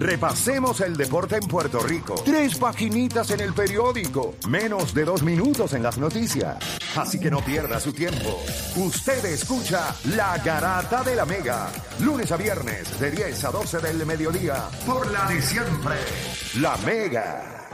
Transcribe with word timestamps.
Repasemos 0.00 0.80
el 0.80 0.96
deporte 0.96 1.36
en 1.36 1.46
Puerto 1.46 1.78
Rico. 1.80 2.14
Tres 2.24 2.56
paginitas 2.56 3.30
en 3.32 3.40
el 3.40 3.52
periódico. 3.52 4.34
Menos 4.48 4.94
de 4.94 5.04
dos 5.04 5.22
minutos 5.22 5.74
en 5.74 5.82
las 5.82 5.98
noticias. 5.98 6.56
Así 6.96 7.20
que 7.20 7.30
no 7.30 7.44
pierda 7.44 7.78
su 7.78 7.92
tiempo. 7.92 8.42
Usted 8.76 9.22
escucha 9.26 9.94
La 10.16 10.38
Garata 10.38 11.04
de 11.04 11.14
la 11.14 11.26
Mega. 11.26 11.70
Lunes 12.00 12.32
a 12.32 12.38
viernes 12.38 12.98
de 12.98 13.10
10 13.10 13.44
a 13.44 13.50
12 13.50 13.80
del 13.80 14.06
mediodía. 14.06 14.70
Por 14.86 15.12
la 15.12 15.26
de 15.26 15.42
siempre. 15.42 15.96
La 16.60 16.78
Mega. 16.78 17.68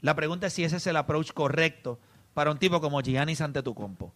La 0.00 0.14
pregunta 0.14 0.48
es 0.48 0.52
si 0.52 0.64
ese 0.64 0.76
es 0.76 0.86
el 0.86 0.96
approach 0.96 1.32
correcto 1.32 1.98
para 2.34 2.50
un 2.50 2.58
tipo 2.58 2.82
como 2.82 3.00
Giannis 3.00 3.40
Antetokounmpo. 3.40 4.12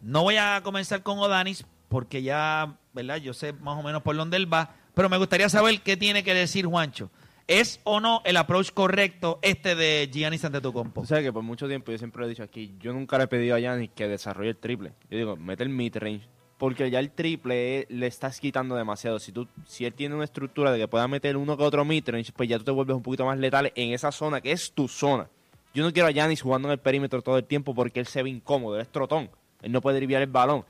No 0.00 0.22
voy 0.22 0.38
a 0.38 0.62
comenzar 0.64 1.02
con 1.02 1.18
Odanis 1.18 1.66
porque 1.90 2.22
ya, 2.22 2.78
¿verdad? 2.94 3.16
Yo 3.16 3.34
sé 3.34 3.52
más 3.52 3.78
o 3.78 3.82
menos 3.82 4.00
por 4.02 4.16
dónde 4.16 4.38
él 4.38 4.50
va, 4.50 4.74
pero 4.94 5.10
me 5.10 5.18
gustaría 5.18 5.50
saber 5.50 5.82
qué 5.82 5.98
tiene 5.98 6.24
que 6.24 6.32
decir 6.32 6.64
Juancho. 6.64 7.10
¿Es 7.48 7.80
o 7.84 8.00
no 8.00 8.22
el 8.24 8.36
approach 8.36 8.70
correcto 8.72 9.38
este 9.42 9.74
de 9.74 10.08
Giannis 10.12 10.44
Antetokounmpo? 10.44 11.00
O 11.00 11.06
sea 11.06 11.20
que 11.22 11.32
por 11.32 11.42
mucho 11.42 11.66
tiempo 11.66 11.90
yo 11.90 11.98
siempre 11.98 12.24
he 12.24 12.28
dicho 12.28 12.42
aquí, 12.42 12.74
yo 12.78 12.92
nunca 12.92 13.18
le 13.18 13.24
he 13.24 13.28
pedido 13.28 13.56
a 13.56 13.58
Giannis 13.58 13.90
que 13.94 14.08
desarrolle 14.08 14.50
el 14.50 14.56
triple. 14.56 14.92
Yo 15.10 15.18
digo, 15.18 15.36
mete 15.36 15.62
el 15.62 15.68
mid-range. 15.68 16.28
Porque 16.56 16.90
ya 16.90 17.00
el 17.00 17.10
triple 17.10 17.86
le 17.88 18.06
estás 18.06 18.38
quitando 18.38 18.76
demasiado. 18.76 19.18
Si 19.18 19.32
tú, 19.32 19.48
si 19.66 19.84
él 19.84 19.94
tiene 19.94 20.14
una 20.14 20.24
estructura 20.24 20.70
de 20.70 20.78
que 20.78 20.86
pueda 20.86 21.08
meter 21.08 21.36
uno 21.36 21.56
que 21.56 21.64
otro 21.64 21.84
mid-range, 21.84 22.32
pues 22.32 22.48
ya 22.48 22.58
tú 22.58 22.64
te 22.64 22.70
vuelves 22.70 22.94
un 22.94 23.02
poquito 23.02 23.26
más 23.26 23.36
letal 23.38 23.72
en 23.74 23.92
esa 23.92 24.12
zona 24.12 24.40
que 24.40 24.52
es 24.52 24.72
tu 24.72 24.86
zona. 24.86 25.28
Yo 25.74 25.82
no 25.82 25.92
quiero 25.92 26.08
a 26.08 26.12
Giannis 26.12 26.42
jugando 26.42 26.68
en 26.68 26.72
el 26.72 26.78
perímetro 26.78 27.20
todo 27.22 27.38
el 27.38 27.44
tiempo 27.44 27.74
porque 27.74 27.98
él 27.98 28.06
se 28.06 28.22
ve 28.22 28.30
incómodo, 28.30 28.76
él 28.76 28.82
es 28.82 28.88
trotón. 28.88 29.30
Él 29.62 29.72
no 29.72 29.80
puede 29.80 29.96
driviar 29.96 30.22
el 30.22 30.28
balón. 30.28 30.64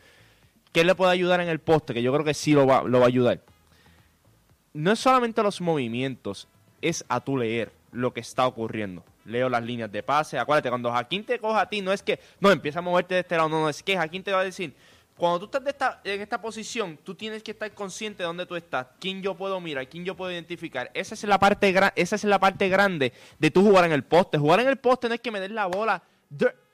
¿Qué 0.72 0.84
le 0.84 0.94
puede 0.94 1.12
ayudar 1.12 1.41
en 1.41 1.49
el 1.49 1.59
poste? 1.59 1.93
Que 1.93 2.03
yo 2.03 2.12
creo 2.12 2.25
que 2.25 2.34
sí 2.34 2.53
lo 2.53 2.66
va, 2.66 2.82
lo 2.82 2.99
va 2.99 3.05
a 3.05 3.09
ayudar. 3.09 3.41
No 4.72 4.93
es 4.93 5.00
solamente 5.00 5.43
los 5.43 5.61
movimientos, 5.61 6.49
es 6.82 7.04
a 7.09 7.20
tu 7.20 7.38
leer 7.38 7.72
lo 7.93 8.12
que 8.12 8.20
está 8.20 8.47
ocurriendo. 8.47 9.04
Leo 9.25 9.48
las 9.48 9.62
líneas 9.62 9.91
de 9.91 10.03
pase. 10.03 10.38
Acuérdate, 10.38 10.69
cuando 10.69 10.91
Jaquín 10.91 11.25
te 11.25 11.38
coja 11.38 11.62
a 11.62 11.69
ti, 11.69 11.81
no 11.81 11.93
es 11.93 12.03
que, 12.03 12.19
no, 12.41 12.50
empieza 12.50 12.81
a 12.81 12.82
moverte 12.82 13.15
de 13.15 13.20
este 13.20 13.37
lado, 13.37 13.48
no, 13.48 13.60
no, 13.62 13.69
es 13.69 13.82
que 13.82 13.97
Jaquín 13.97 14.22
te 14.22 14.32
va 14.32 14.41
a 14.41 14.44
decir, 14.44 14.75
cuando 15.16 15.48
tú 15.48 15.59
estás 15.69 15.98
en 16.03 16.20
esta 16.20 16.41
posición, 16.41 16.98
tú 17.04 17.15
tienes 17.15 17.43
que 17.43 17.53
estar 17.53 17.72
consciente 17.72 18.22
de 18.22 18.26
dónde 18.26 18.47
tú 18.47 18.56
estás, 18.56 18.88
quién 18.98 19.22
yo 19.22 19.37
puedo 19.37 19.60
mirar, 19.60 19.87
quién 19.88 20.04
yo 20.04 20.16
puedo 20.16 20.32
identificar. 20.32 20.91
Esa 20.94 21.15
es 21.15 21.22
la 21.25 21.38
parte, 21.38 21.72
esa 21.94 22.16
es 22.16 22.25
la 22.25 22.41
parte 22.41 22.69
grande 22.69 23.12
de 23.38 23.50
tú 23.50 23.62
jugar 23.62 23.84
en 23.84 23.93
el 23.93 24.03
poste. 24.03 24.38
Jugar 24.38 24.60
en 24.60 24.69
el 24.69 24.78
poste 24.78 25.09
no 25.09 25.14
es 25.14 25.20
que 25.20 25.31
me 25.31 25.38
des 25.38 25.50
la 25.50 25.66
bola. 25.66 26.03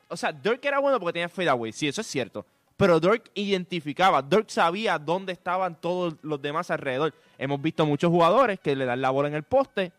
O 0.08 0.16
sea, 0.16 0.32
Dirk 0.32 0.64
era 0.64 0.78
bueno 0.78 0.98
porque 0.98 1.14
tenía 1.14 1.28
fadeaway, 1.28 1.72
sí, 1.72 1.88
eso 1.88 2.00
es 2.00 2.06
cierto. 2.06 2.46
Pero 2.76 3.00
Dirk 3.00 3.30
identificaba, 3.34 4.22
Dirk 4.22 4.48
sabía 4.48 4.98
dónde 4.98 5.32
estaban 5.32 5.78
todos 5.78 6.14
los 6.22 6.40
demás 6.40 6.70
alrededor. 6.70 7.12
Hemos 7.36 7.60
visto 7.60 7.84
muchos 7.84 8.08
jugadores 8.08 8.60
que 8.60 8.76
le 8.76 8.84
dan 8.84 9.02
la 9.02 9.10
bola 9.10 9.28
en 9.28 9.34
el 9.34 9.42
poste 9.42 9.92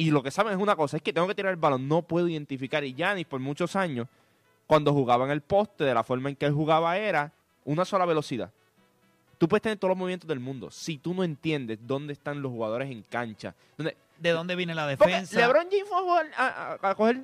y 0.00 0.10
lo 0.10 0.22
que 0.22 0.30
saben 0.30 0.54
es 0.54 0.58
una 0.58 0.74
cosa, 0.76 0.96
es 0.96 1.02
que 1.02 1.12
tengo 1.12 1.28
que 1.28 1.34
tirar 1.34 1.50
el 1.50 1.58
balón, 1.58 1.86
no 1.86 2.00
puedo 2.00 2.26
identificar. 2.26 2.82
Y 2.84 2.94
Giannis 2.94 3.26
por 3.26 3.38
muchos 3.38 3.76
años, 3.76 4.08
cuando 4.66 4.94
jugaba 4.94 5.26
en 5.26 5.30
el 5.30 5.42
poste, 5.42 5.84
de 5.84 5.92
la 5.92 6.02
forma 6.02 6.30
en 6.30 6.36
que 6.36 6.46
él 6.46 6.54
jugaba 6.54 6.96
era 6.96 7.30
una 7.66 7.84
sola 7.84 8.06
velocidad. 8.06 8.50
Tú 9.36 9.46
puedes 9.46 9.60
tener 9.60 9.76
todos 9.76 9.90
los 9.90 9.98
movimientos 9.98 10.26
del 10.26 10.40
mundo. 10.40 10.70
Si 10.70 10.96
tú 10.96 11.12
no 11.12 11.22
entiendes 11.22 11.78
dónde 11.82 12.14
están 12.14 12.40
los 12.40 12.50
jugadores 12.50 12.90
en 12.90 13.02
cancha, 13.02 13.54
de 13.76 14.30
dónde 14.30 14.56
viene 14.56 14.74
la 14.74 14.86
defensa. 14.86 15.38
LeBron 15.38 15.66
James 15.70 15.86
fue 15.86 16.30
a, 16.34 16.78
a 16.80 16.94
coger 16.94 17.20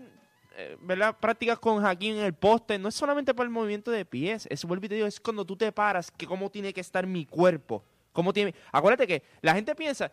eh, 0.59 0.77
¿verdad? 0.83 1.17
prácticas 1.19 1.59
con 1.59 1.81
Jaquín 1.81 2.17
en 2.17 2.25
el 2.25 2.35
poste, 2.35 2.79
no 2.79 2.91
es 2.91 2.95
solamente 2.95 3.33
para 3.33 3.45
el 3.45 3.51
movimiento 3.51 3.91
de 3.91 4.05
pies, 4.05 4.47
es, 4.51 4.63
vuelvo 4.67 4.85
y 4.85 4.89
te 4.91 4.97
digo, 4.97 5.07
es 5.07 5.19
cuando 5.19 5.47
tú 5.47 5.57
te 5.57 5.73
paras, 5.73 6.11
que 6.11 6.27
cómo 6.27 6.51
tiene 6.51 6.75
que 6.75 6.83
estar 6.83 7.07
mi 7.07 7.25
cuerpo. 7.25 7.83
Cómo 8.13 8.35
tiene... 8.35 8.55
Acuérdate 8.71 9.07
que 9.07 9.23
la 9.41 9.55
gente 9.55 9.75
piensa, 9.75 10.13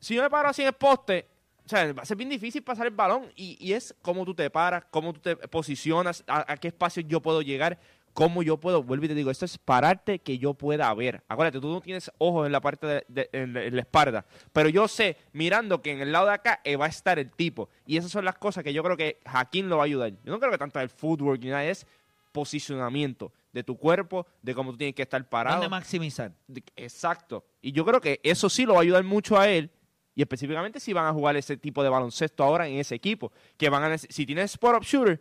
si 0.00 0.16
yo 0.16 0.22
me 0.22 0.30
paro 0.30 0.48
así 0.48 0.62
en 0.62 0.68
el 0.68 0.74
poste, 0.74 1.26
sea, 1.70 1.92
va 1.92 2.02
a 2.02 2.06
ser 2.06 2.16
bien 2.16 2.28
difícil 2.28 2.62
pasar 2.62 2.86
el 2.86 2.94
balón 2.94 3.30
y, 3.36 3.56
y 3.60 3.72
es 3.72 3.94
cómo 4.02 4.24
tú 4.24 4.34
te 4.34 4.50
paras, 4.50 4.84
cómo 4.90 5.12
tú 5.12 5.20
te 5.20 5.36
posicionas, 5.36 6.24
a, 6.26 6.52
a 6.52 6.56
qué 6.56 6.68
espacio 6.68 7.02
yo 7.02 7.20
puedo 7.20 7.42
llegar 7.42 7.78
cómo 8.12 8.42
yo 8.42 8.58
puedo, 8.58 8.82
vuelvo 8.82 9.04
y 9.04 9.08
te 9.08 9.14
digo, 9.14 9.30
esto 9.30 9.44
es 9.44 9.58
pararte 9.58 10.18
que 10.18 10.38
yo 10.38 10.54
pueda 10.54 10.92
ver. 10.94 11.22
Acuérdate, 11.28 11.60
tú 11.60 11.68
no 11.68 11.80
tienes 11.80 12.10
ojos 12.18 12.46
en 12.46 12.52
la 12.52 12.60
parte 12.60 13.04
de, 13.08 13.30
en, 13.32 13.74
la 13.74 13.80
espalda, 13.80 14.24
pero 14.52 14.68
yo 14.68 14.88
sé, 14.88 15.16
mirando 15.32 15.80
que 15.82 15.92
en 15.92 16.00
el 16.00 16.12
lado 16.12 16.26
de 16.26 16.32
acá 16.32 16.60
eh, 16.64 16.76
va 16.76 16.86
a 16.86 16.88
estar 16.88 17.18
el 17.18 17.30
tipo. 17.30 17.68
Y 17.86 17.96
esas 17.96 18.10
son 18.10 18.24
las 18.24 18.36
cosas 18.36 18.64
que 18.64 18.72
yo 18.72 18.82
creo 18.82 18.96
que 18.96 19.20
Jaquín 19.26 19.68
lo 19.68 19.76
va 19.76 19.84
a 19.84 19.86
ayudar. 19.86 20.10
Yo 20.10 20.32
no 20.32 20.38
creo 20.38 20.50
que 20.50 20.58
tanto 20.58 20.80
el 20.80 20.88
footwork 20.88 21.40
ni 21.40 21.50
nada, 21.50 21.64
es 21.64 21.86
posicionamiento 22.32 23.32
de 23.52 23.64
tu 23.64 23.76
cuerpo, 23.76 24.26
de 24.42 24.54
cómo 24.54 24.70
tú 24.72 24.78
tienes 24.78 24.94
que 24.94 25.02
estar 25.02 25.28
parado. 25.28 25.56
¿Dónde 25.56 25.68
maximizar? 25.68 26.32
exacto. 26.76 27.44
Y 27.60 27.72
yo 27.72 27.84
creo 27.84 28.00
que 28.00 28.20
eso 28.22 28.48
sí 28.48 28.64
lo 28.64 28.74
va 28.74 28.80
a 28.80 28.82
ayudar 28.82 29.04
mucho 29.04 29.38
a 29.38 29.48
él. 29.48 29.70
Y 30.14 30.22
específicamente 30.22 30.80
si 30.80 30.92
van 30.92 31.06
a 31.06 31.12
jugar 31.12 31.36
ese 31.36 31.56
tipo 31.56 31.82
de 31.82 31.88
baloncesto 31.88 32.42
ahora 32.42 32.66
en 32.66 32.78
ese 32.78 32.94
equipo. 32.94 33.32
Que 33.56 33.68
van 33.68 33.84
a 33.84 33.98
si 33.98 34.26
tienes 34.26 34.52
spot-up 34.52 34.82
shooter, 34.82 35.20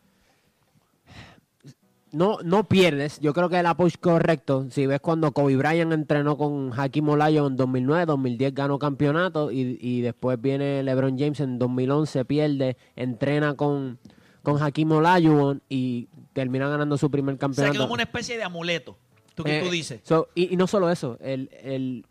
No, 2.11 2.39
no 2.43 2.63
pierdes. 2.63 3.19
Yo 3.19 3.33
creo 3.33 3.49
que 3.49 3.59
el 3.59 3.65
approach 3.65 3.97
correcto. 3.99 4.67
Si 4.71 4.85
ves 4.85 4.99
cuando 4.99 5.31
Kobe 5.31 5.55
Bryant 5.55 5.93
entrenó 5.93 6.37
con 6.37 6.71
Hakim 6.77 7.09
Olajuwon 7.09 7.53
en 7.53 7.57
2009, 7.57 8.05
2010 8.05 8.53
ganó 8.53 8.79
campeonato 8.79 9.51
y, 9.51 9.77
y, 9.79 10.01
después 10.01 10.41
viene 10.41 10.81
LeBron 10.83 11.17
James 11.17 11.39
en 11.39 11.59
2011, 11.59 12.25
pierde, 12.25 12.77
entrena 12.95 13.55
con, 13.55 13.99
con 14.41 14.61
Hakim 14.61 14.91
Olajuwon 14.91 15.61
y 15.69 16.07
termina 16.33 16.67
ganando 16.67 16.97
su 16.97 17.11
primer 17.11 17.37
campeonato. 17.37 17.71
O 17.71 17.73
sea, 17.73 17.81
como 17.81 17.93
una 17.93 18.03
especie 18.03 18.37
de 18.37 18.43
amuleto, 18.43 18.97
tú, 19.35 19.43
que 19.43 19.61
tú 19.61 19.67
eh, 19.67 19.71
dices. 19.71 20.01
y, 20.35 20.53
y, 20.53 20.57
no 20.57 20.67
solo 20.67 20.89
eso, 20.89 21.17
el, 21.21 21.49
el, 21.63 22.05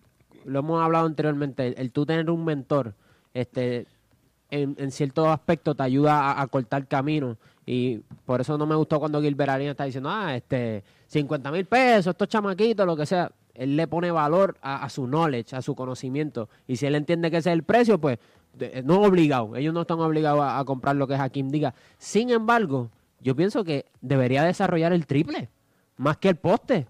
lo 0.45 0.61
hemos 0.61 0.83
hablado 0.83 1.07
anteriormente, 1.07 1.75
el, 1.81 1.91
tú 1.91 2.07
tener 2.07 2.31
un 2.31 2.45
mentor, 2.45 2.95
este 3.35 3.87
en, 4.51 4.77
en 4.79 4.91
ciertos 4.91 5.29
aspectos 5.29 5.77
te 5.77 5.83
ayuda 5.83 6.33
a, 6.33 6.41
a 6.41 6.47
cortar 6.47 6.87
camino 6.87 7.37
Y 7.71 7.99
por 8.25 8.41
eso 8.41 8.57
no 8.57 8.65
me 8.65 8.75
gustó 8.75 8.99
cuando 8.99 9.21
Gilbert 9.21 9.51
Arenas 9.51 9.73
está 9.73 9.85
diciendo, 9.85 10.09
ah, 10.11 10.35
este, 10.35 10.83
50 11.09 11.51
mil 11.53 11.67
pesos, 11.67 12.13
estos 12.13 12.27
chamaquitos, 12.27 12.87
lo 12.87 12.97
que 12.97 13.05
sea. 13.05 13.31
Él 13.53 13.77
le 13.77 13.87
pone 13.87 14.11
valor 14.11 14.57
a, 14.63 14.89
su 14.89 15.07
knowledge, 15.07 15.55
a 15.55 15.61
su 15.61 15.75
conocimiento. 15.75 16.49
Y 16.67 16.77
si 16.77 16.87
él 16.87 16.95
entiende 16.95 17.31
que 17.31 17.37
ese 17.37 17.51
es 17.51 17.55
el 17.55 17.65
precio, 17.65 18.01
pues 18.01 18.19
de- 18.55 18.83
no 18.85 19.03
obligado. 19.03 19.55
Ellos 19.55 19.75
no 19.75 19.83
están 19.83 20.01
obligados 20.01 20.41
a, 20.43 20.65
comprar 20.65 20.97
lo 20.97 21.07
que 21.07 21.17
Hakim 21.17 21.51
diga. 21.51 21.75
Sin 21.99 22.31
embargo, 22.31 22.89
yo 23.21 23.37
pienso 23.37 23.65
que 23.65 23.85
debería 24.01 24.45
desarrollar 24.45 24.95
el 24.95 25.07
triple, 25.07 25.51
más 25.99 26.17
que 26.17 26.31
el 26.31 26.37
poste. 26.37 26.87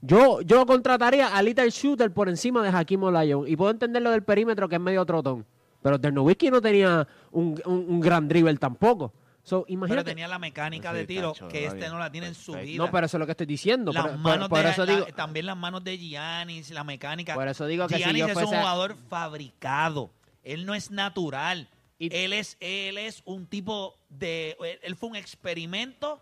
Yo, 0.00 0.40
yo 0.40 0.64
contrataría 0.64 1.28
a 1.36 1.42
Little 1.42 1.68
Shooter 1.68 2.10
por 2.10 2.30
encima 2.30 2.62
de 2.62 2.70
Hakim 2.70 3.02
Olajuwon. 3.02 3.48
Y 3.48 3.54
puedo 3.56 3.70
entender 3.70 4.00
lo 4.00 4.12
del 4.12 4.22
perímetro, 4.22 4.66
que 4.68 4.76
es 4.76 4.80
medio 4.80 5.04
trotón. 5.04 5.44
Pero 5.82 6.00
Ternowitzki 6.00 6.50
no 6.50 6.62
tenía 6.62 7.06
un, 7.32 7.60
un- 7.66 7.84
un 7.88 8.00
gran 8.00 8.28
dribble 8.28 8.56
tampoco. 8.56 9.12
So, 9.48 9.62
Pero 9.62 9.74
imagínate. 9.74 10.10
tenía 10.10 10.26
la 10.26 10.40
mecánica 10.40 10.90
Sí, 10.90 10.96
de 10.96 11.06
tiro 11.06 11.32
tacho, 11.32 11.46
que 11.46 11.66
este 11.66 11.88
no 11.88 12.00
la 12.00 12.10
tiene 12.10 12.26
en 12.26 12.34
su 12.34 12.50
Perfecto. 12.50 12.66
vida. 12.72 12.84
no, 12.84 12.90
pero 12.90 13.06
eso 13.06 13.16
es 13.16 13.18
lo 13.20 13.26
que 13.26 13.30
estoy 13.30 13.46
diciendo. 13.46 13.92
las 13.92 14.04
Por, 14.08 14.18
manos 14.18 14.48
por 14.48 14.60
de, 14.64 14.70
eso 14.70 14.84
la- 14.84 14.92
digo, 14.92 15.06
también 15.14 15.46
las 15.46 15.56
manos 15.56 15.84
de 15.84 15.96
Giannis, 15.96 16.70
la 16.72 16.82
mecánica. 16.82 17.34
Por 17.34 17.46
eso 17.46 17.64
digo 17.66 17.86
que 17.86 17.94
si 17.96 18.02
Giannis 18.02 18.24
es 18.26 18.36
un 18.36 18.46
jugador 18.46 18.96
fabricado. 19.08 20.10
Él 20.42 20.66
no 20.66 20.74
es 20.74 20.90
natural. 20.90 21.68
Y- 21.98 22.12
él 22.14 22.32
es 22.32 22.56
él 22.58 22.98
es 22.98 23.22
un 23.24 23.46
tipo 23.46 23.96
de 24.08 24.56
él, 24.60 24.78
él 24.82 24.96
fue 24.96 25.10
un 25.10 25.16
experimento 25.16 26.20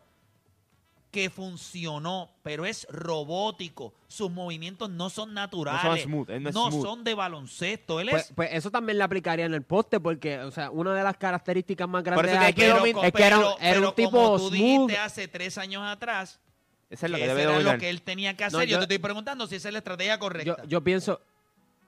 que 1.15 1.31
funcionó, 1.31 2.29
pero 2.43 2.67
es 2.67 2.89
robótico. 2.91 3.95
Sus 4.09 4.33
movimientos 4.33 4.91
no 4.91 5.09
son 5.11 5.33
naturales. 5.33 6.03
smooth, 6.03 6.29
él 6.31 6.43
no 6.43 6.49
es 6.49 6.55
no 6.57 6.71
smooth. 6.73 6.85
son 6.85 7.05
de 7.05 7.15
baloncesto. 7.15 8.01
Él 8.01 8.09
pues, 8.11 8.27
es 8.27 8.33
pues 8.35 8.49
eso 8.53 8.69
también 8.73 8.99
le 8.99 9.05
aplicaría 9.05 9.47
en 9.47 9.55
el 9.55 9.63
poste, 9.63 10.01
porque, 10.01 10.41
o 10.41 10.51
sea, 10.51 10.73
una 10.73 10.93
de 10.93 11.05
las 11.05 11.17
características 11.17 11.89
más 11.89 12.03
grandes 12.03 12.33
de 12.33 12.53
que 12.53 12.69
dominar- 12.69 13.05
es 13.07 13.13
que 13.13 13.23
era, 13.23 13.37
pero- 13.37 13.57
era 13.61 13.75
pero 13.75 13.89
un 13.91 13.95
tipo 13.95 14.11
como 14.11 14.37
tú 14.39 14.49
smooth. 14.49 14.53
dijiste 14.53 14.99
hace 14.99 15.29
tres 15.29 15.57
años 15.57 15.83
atrás, 15.87 16.41
Eso 16.91 17.07
es 17.07 17.13
lo 17.13 17.17
que 17.17 17.23
que 17.23 17.27
eso 17.29 17.37
debe 17.37 17.53
era 17.61 17.73
lo 17.73 17.79
que 17.79 17.91
él 17.91 18.03
tenía 18.03 18.35
que 18.37 18.45
hacer. 18.45 18.59
No, 18.59 18.65
yo, 18.65 18.71
yo- 18.73 18.79
te 18.79 18.83
estoy 18.85 18.99
preguntando 18.99 19.47
si 19.47 19.55
esa 19.55 19.69
es 19.69 19.73
la 19.73 19.79
estrategia 19.79 20.15
Yo, 20.15 20.19
correcta. 20.19 20.65
yo 20.67 20.83
pienso, 20.83 21.21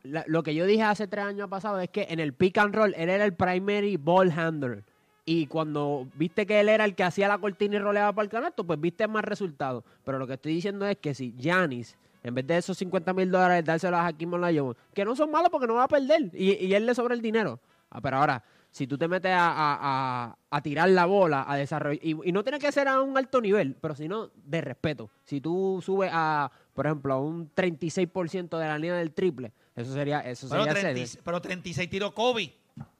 la- 0.05 0.25
lo 0.29 0.45
que 0.45 0.55
yo 0.55 0.67
dije 0.67 0.85
hace 0.85 1.09
tres 1.09 1.25
años 1.25 1.49
pasado 1.51 1.81
es 1.81 1.91
que 1.91 2.07
en 2.11 2.21
el 2.21 2.33
pick 2.33 2.59
and 2.59 2.75
roll 2.77 2.95
él 2.97 3.11
era 3.11 3.25
el 3.25 3.35
primary 3.35 3.97
ball 3.97 4.31
handler. 4.31 4.85
Y 5.29 5.49
cuando 5.49 6.07
viste 6.15 6.47
que 6.47 6.61
él 6.61 6.69
era 6.69 6.85
el 6.85 6.95
que 6.95 7.03
hacía 7.03 7.27
la 7.27 7.37
cortina 7.39 7.75
y 7.75 7.79
roleaba 7.81 8.13
para 8.13 8.25
el 8.25 8.31
canasto, 8.31 8.65
pues 8.65 8.81
viste 8.81 9.09
más 9.09 9.25
resultados. 9.25 9.83
Pero 10.05 10.19
lo 10.21 10.27
que 10.29 10.35
estoy 10.35 10.55
diciendo 10.55 10.87
es 10.87 10.97
que 10.99 11.15
si 11.15 11.35
Giannis, 11.37 11.97
en 12.23 12.33
vez 12.35 12.47
de 12.47 12.57
esos 12.59 12.79
50 12.79 13.13
mil 13.13 13.29
dólares, 13.31 13.65
dárselos 13.65 13.99
a 13.99 14.07
Hakim 14.07 14.33
Olajuwon, 14.35 14.77
que 14.95 15.05
no 15.05 15.17
son 15.17 15.31
malos 15.33 15.51
porque 15.51 15.67
no 15.67 15.75
va 15.75 15.83
a 15.85 15.89
perder. 15.89 16.31
Y, 16.33 16.53
y 16.65 16.73
él 16.75 16.87
le 16.87 16.95
sobra 16.95 17.13
el 17.13 17.21
dinero. 17.21 17.59
Ah, 17.91 18.01
pero 18.01 18.19
ahora, 18.19 18.45
si 18.71 18.87
tú 18.87 18.97
te 18.97 19.09
metes 19.09 19.33
a, 19.33 19.49
a- 19.49 19.79
a- 20.27 20.37
a 20.49 20.61
tirar 20.63 20.89
la 20.91 21.07
bola, 21.07 21.45
a 21.49 21.57
desarrollar, 21.57 21.99
y, 22.05 22.17
y 22.23 22.31
no 22.31 22.45
tiene 22.45 22.61
que 22.61 22.71
ser 22.71 22.87
a 22.87 23.01
un 23.01 23.19
alto 23.19 23.41
nivel, 23.41 23.75
pero 23.81 23.97
sino 23.97 24.31
de 24.45 24.61
respeto. 24.61 25.11
Si 25.25 25.41
tú 25.41 25.81
subes 25.85 26.11
a, 26.13 26.53
por 26.73 26.87
ejemplo, 26.87 27.15
a 27.15 27.21
un 27.21 27.51
36% 27.53 28.59
de 28.59 28.65
la 28.67 28.79
línea 28.79 28.97
del 28.97 29.11
triple, 29.13 29.53
eso 29.75 29.93
sería, 29.93 30.21
eso 30.21 30.47
pero, 30.49 30.63
sería 30.65 30.81
30 30.81 31.07
ceder. 31.07 31.23
pero 31.25 31.41
36 31.41 31.91
tiró 31.91 32.15
Kobe. 32.15 32.53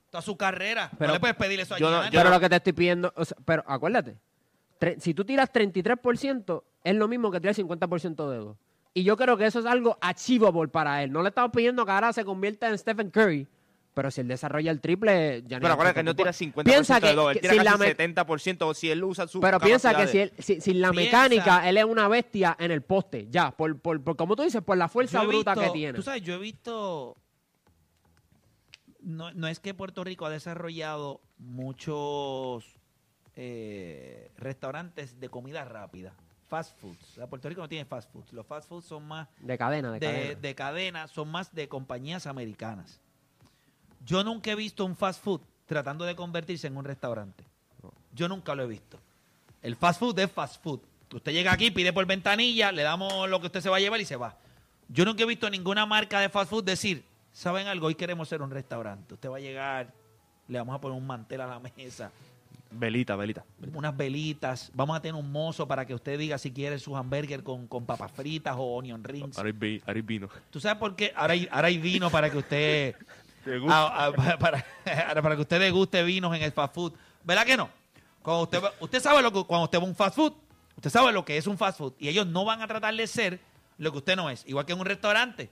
Toda 0.09 0.21
su 0.21 0.37
carrera. 0.37 0.89
Pero- 0.97 1.07
no 1.09 1.13
le 1.15 1.19
puedes 1.19 1.35
pedir 1.35 1.59
eso 1.59 1.75
a 1.75 1.77
yo 1.79 1.87
no- 1.89 1.97
Giannis. 1.97 2.11
yo 2.13 2.19
Pero 2.19 2.29
no- 2.29 2.35
lo 2.35 2.39
que 2.41 2.49
te 2.49 2.55
estoy 2.55 2.73
pidiendo, 2.73 3.13
o 3.15 3.25
sea, 3.25 3.37
pero 3.45 3.63
acuérdate, 3.67 4.15
tre- 4.79 4.99
si 4.99 5.13
tú 5.13 5.25
tiras 5.25 5.51
33%, 5.51 6.63
es 6.83 6.95
lo 6.95 7.07
mismo 7.07 7.29
que 7.31 7.39
tirar 7.39 7.53
50% 7.55 8.29
de 8.29 8.37
dos. 8.37 8.57
Y 8.93 9.03
yo 9.03 9.15
creo 9.17 9.37
que 9.37 9.45
eso 9.45 9.59
es 9.59 9.65
algo 9.65 9.97
achievable 10.01 10.69
para 10.69 11.03
él. 11.03 11.11
No 11.11 11.21
le 11.21 11.29
estamos 11.29 11.51
pidiendo 11.51 11.85
que 11.85 11.91
ahora 11.91 12.13
se 12.13 12.23
convierta 12.25 12.67
en 12.69 12.77
Stephen 12.77 13.11
Curry, 13.11 13.47
pero 13.93 14.09
si 14.09 14.21
él 14.21 14.27
desarrolla 14.27 14.71
el 14.71 14.79
triple, 14.79 15.43
ya 15.45 15.59
Pero 15.59 15.73
acuérdate 15.73 15.99
que 15.99 16.03
no 16.03 16.15
tira 16.15 16.31
50% 16.33 16.63
Piensa 16.63 16.99
que- 17.01 17.07
de 17.07 17.13
dos, 17.13 17.27
él 17.29 17.33
que 17.35 17.39
tira 17.41 17.53
si 17.53 17.59
la 17.59 17.71
casi 17.71 17.79
me- 17.79 17.85
70% 17.87 18.73
si 18.73 18.89
él 18.89 19.03
usa 19.03 19.27
su 19.27 19.39
Pero 19.39 19.59
piensa 19.59 19.93
que 19.95 20.07
si, 20.07 20.19
él, 20.19 20.33
si, 20.39 20.61
sin 20.61 20.81
la 20.81 20.91
Piensa- 20.91 21.17
mecánica, 21.23 21.69
él 21.69 21.77
es 21.77 21.85
una 21.85 22.07
bestia 22.07 22.55
en 22.59 22.71
el 22.71 22.81
poste, 22.81 23.27
ya, 23.29 23.51
por, 23.51 23.77
por, 23.79 24.01
por 24.03 24.15
como 24.15 24.35
tú 24.35 24.43
dices, 24.43 24.61
por 24.63 24.77
la 24.77 24.87
fuerza 24.87 25.21
Yo 25.21 25.27
bruta 25.27 25.53
visto- 25.53 25.67
que 25.73 25.77
tiene. 25.77 25.93
Tú 25.93 26.01
sabes, 26.01 26.21
yo 26.23 26.33
he 26.35 26.37
visto. 26.39 27.17
No, 29.07 29.33
no 29.33 29.47
es 29.47 29.61
que 29.61 29.73
Puerto 29.73 30.03
Rico 30.03 30.25
ha 30.25 30.29
desarrollado 30.29 31.21
muchos 31.37 32.65
eh, 33.37 34.29
restaurantes 34.37 35.17
de 35.21 35.29
comida 35.29 35.63
rápida, 35.63 36.13
fast 36.49 36.77
foods. 36.77 37.11
O 37.11 37.13
sea, 37.15 37.27
Puerto 37.27 37.47
Rico 37.47 37.61
no 37.61 37.69
tiene 37.69 37.85
fast 37.85 38.11
foods. 38.11 38.33
Los 38.33 38.45
fast 38.45 38.67
foods 38.67 38.83
son 38.85 39.07
más 39.07 39.29
De 39.39 39.57
cadena, 39.57 39.93
de, 39.93 39.99
de, 39.99 40.05
cadena. 40.05 40.39
de 40.41 40.55
cadena, 40.55 41.07
son 41.07 41.29
más 41.29 41.55
de 41.55 41.69
compañías 41.69 42.27
americanas. 42.27 42.99
Yo 44.05 44.25
nunca 44.25 44.51
he 44.51 44.55
visto 44.55 44.83
un 44.83 44.97
fast 44.97 45.23
food 45.23 45.39
tratando 45.67 46.03
de 46.03 46.13
convertirse 46.13 46.67
en 46.67 46.75
un 46.75 46.83
restaurante. 46.83 47.45
Yo 48.13 48.27
nunca 48.27 48.55
lo 48.55 48.63
he 48.63 48.67
visto. 48.67 48.99
El 49.61 49.77
fast 49.77 50.01
food 50.01 50.19
es 50.19 50.29
fast 50.29 50.61
food. 50.61 50.81
Usted 51.13 51.31
llega 51.31 51.53
aquí, 51.53 51.71
pide 51.71 51.93
por 51.93 52.05
ventanilla, 52.05 52.73
le 52.73 52.83
damos 52.83 53.29
lo 53.29 53.39
que 53.39 53.45
usted 53.45 53.61
se 53.61 53.69
va 53.69 53.77
a 53.77 53.79
llevar 53.79 54.01
y 54.01 54.05
se 54.05 54.17
va. 54.17 54.35
Yo 54.89 55.05
nunca 55.05 55.23
he 55.23 55.25
visto 55.25 55.49
ninguna 55.49 55.85
marca 55.85 56.19
de 56.19 56.27
fast 56.27 56.49
food 56.49 56.65
decir, 56.65 57.05
¿saben 57.37 57.67
algo? 57.67 57.85
Hoy 57.87 57.93
queremos 57.95 58.27
ser 58.27 58.41
un 58.41 58.49
restaurante. 58.49 59.13
Usted 59.13 59.29
va 59.29 59.37
a 59.37 59.39
llegar, 59.39 59.93
le 60.47 60.57
vamos 60.57 60.75
a 60.75 60.81
poner 60.81 60.97
un 60.97 61.05
mantel 61.05 61.41
a 61.41 61.47
la 61.47 61.59
mesa, 61.59 62.11
Velita, 62.69 63.15
velita. 63.15 63.45
unas 63.73 63.95
velitas, 63.95 64.71
vamos 64.73 64.97
a 64.97 65.01
tener 65.01 65.15
un 65.15 65.31
mozo 65.31 65.65
para 65.67 65.85
que 65.85 65.93
usted 65.93 66.17
diga 66.19 66.37
si 66.37 66.51
quiere 66.51 66.77
su 66.79 66.97
hamburger 66.97 67.41
con, 67.43 67.65
con 67.67 67.85
papas 67.85 68.11
fritas 68.11 68.55
o 68.57 68.75
onion 68.75 69.03
rings. 69.03 69.37
Ahora 69.37 69.47
hay 69.49 69.53
vi- 69.57 69.81
ahora 69.85 69.93
hay 69.97 70.01
vino. 70.01 70.29
¿Tú 70.49 70.59
sabes 70.59 70.77
por 70.77 70.93
qué? 70.95 71.13
Ahora 71.15 71.33
hay, 71.33 71.47
ahora 71.49 71.67
hay 71.69 71.77
vino 71.77 72.09
para 72.09 72.29
que 72.29 72.37
usted 72.37 72.95
para, 73.45 74.65
para- 75.21 75.35
que 75.35 75.41
usted 75.41 75.59
deguste 75.61 76.03
vinos 76.03 76.35
en 76.35 76.41
el 76.43 76.51
fast 76.51 76.73
food. 76.75 76.93
¿Verdad 77.23 77.45
que 77.45 77.55
no? 77.55 77.69
Cuando 78.21 78.43
usted, 78.43 78.59
usted 78.81 78.99
sabe 78.99 79.21
lo 79.21 79.31
que 79.31 79.43
cuando 79.45 79.63
usted 79.65 79.79
va 79.79 79.83
a 79.83 79.87
un 79.87 79.95
fast 79.95 80.15
food, 80.17 80.33
usted 80.75 80.89
sabe 80.89 81.13
lo 81.13 81.23
que 81.23 81.37
es 81.37 81.47
un 81.47 81.57
fast 81.57 81.77
food 81.77 81.93
y 81.99 82.09
ellos 82.09 82.27
no 82.27 82.43
van 82.43 82.61
a 82.61 82.67
tratar 82.67 82.93
de 82.93 83.07
ser 83.07 83.39
lo 83.77 83.91
que 83.93 83.99
usted 83.99 84.15
no 84.17 84.29
es, 84.29 84.43
igual 84.45 84.65
que 84.65 84.73
en 84.73 84.79
un 84.79 84.85
restaurante. 84.85 85.49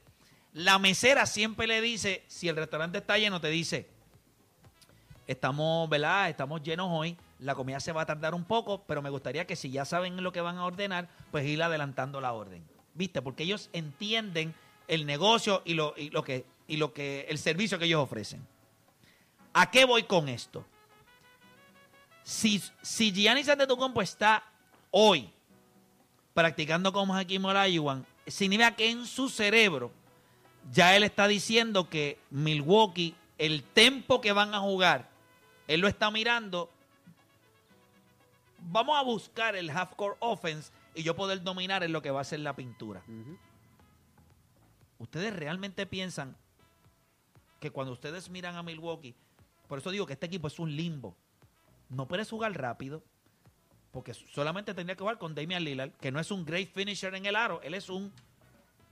La 0.56 0.80
mesera 0.80 1.26
siempre 1.26 1.68
le 1.68 1.82
dice, 1.82 2.24
si 2.28 2.48
el 2.48 2.56
restaurante 2.56 3.00
está 3.00 3.18
lleno, 3.18 3.42
te 3.42 3.50
dice, 3.50 3.90
estamos, 5.28 5.90
¿verdad? 5.90 6.30
Estamos 6.30 6.64
llenos 6.64 6.88
hoy, 6.90 7.18
la 7.40 7.56
comida 7.56 7.82
se 7.82 7.92
va 7.92 8.04
a 8.04 8.06
tardar 8.06 8.34
un 8.34 8.46
poco, 8.46 8.82
pero 8.88 9.02
me 9.02 9.10
gustaría 9.10 9.46
que 9.46 9.58
si 9.58 9.70
ya 9.70 9.84
saben 9.84 10.24
lo 10.24 10.32
que 10.32 10.40
van 10.40 10.58
a 10.58 10.66
ordenar, 10.66 11.10
pues 11.30 11.46
ir 11.46 11.62
adelantando 11.62 12.22
la 12.22 12.32
orden. 12.32 12.64
¿Viste? 12.94 13.22
Porque 13.22 13.44
ellos 13.44 13.70
entienden 13.74 14.56
el 14.88 15.06
negocio 15.06 15.62
y 15.66 15.74
lo, 15.74 15.94
y 15.98 16.10
lo 16.10 16.24
que 16.24 16.46
y 16.68 16.78
lo 16.78 16.94
que 16.94 17.26
el 17.30 17.38
servicio 17.38 17.78
que 17.78 17.86
ellos 17.86 18.02
ofrecen. 18.02 18.48
¿A 19.54 19.70
qué 19.70 19.84
voy 19.84 20.04
con 20.04 20.30
esto? 20.30 20.66
Si, 22.24 22.64
si 22.82 23.12
Giannis 23.12 23.50
Antetokounmpo 23.50 24.02
está 24.02 24.44
hoy 24.92 25.30
practicando 26.34 26.92
como 26.92 27.14
Hakim 27.14 27.44
Olajuwon, 27.44 28.06
significa 28.26 28.76
que 28.76 28.90
en 28.90 29.06
su 29.06 29.30
cerebro 29.30 29.92
ya 30.72 30.96
él 30.96 31.04
está 31.04 31.28
diciendo 31.28 31.90
que 31.90 32.20
Milwaukee, 32.30 33.16
el 33.38 33.64
tempo 33.64 34.22
que 34.22 34.32
van 34.32 34.54
a 34.54 34.60
jugar, 34.60 35.10
él 35.68 35.82
lo 35.82 35.88
está 35.88 36.12
mirando. 36.12 36.70
Vamos 38.60 38.98
a 38.98 39.04
buscar 39.04 39.56
el 39.56 39.70
half 39.70 39.96
court 39.96 40.18
offense 40.20 40.72
y 40.96 41.04
yo 41.04 41.16
poder 41.16 41.44
dominar 41.44 41.84
en 41.84 41.92
lo 41.92 42.02
que 42.02 42.12
va 42.12 42.22
a 42.22 42.24
ser 42.24 42.40
la 42.40 42.56
pintura. 42.56 43.04
¿Ustedes 44.98 45.36
realmente 45.36 45.86
piensan 45.86 46.36
que 47.60 47.70
cuando 47.70 47.94
ustedes 47.94 48.30
miran 48.30 48.56
a 48.56 48.64
Milwaukee, 48.64 49.16
por 49.68 49.80
eso 49.80 49.92
digo 49.92 50.06
que 50.06 50.14
este 50.14 50.26
equipo 50.26 50.48
es 50.48 50.58
un 50.60 50.76
limbo, 50.76 51.16
no 51.90 52.08
puedes 52.08 52.30
jugar 52.30 52.54
rápido, 52.58 53.04
porque 53.92 54.14
solamente 54.14 54.74
tendría 54.74 54.96
que 54.96 55.02
jugar 55.02 55.18
con 55.18 55.36
Damian 55.36 55.64
Lillard, 55.64 55.92
que 55.94 56.12
no 56.12 56.20
es 56.20 56.32
un 56.32 56.46
great 56.46 56.70
finisher 56.70 57.14
en 57.16 57.26
el 57.26 57.36
aro, 57.36 57.62
él 57.62 57.74
es 57.74 57.90
un 57.90 58.12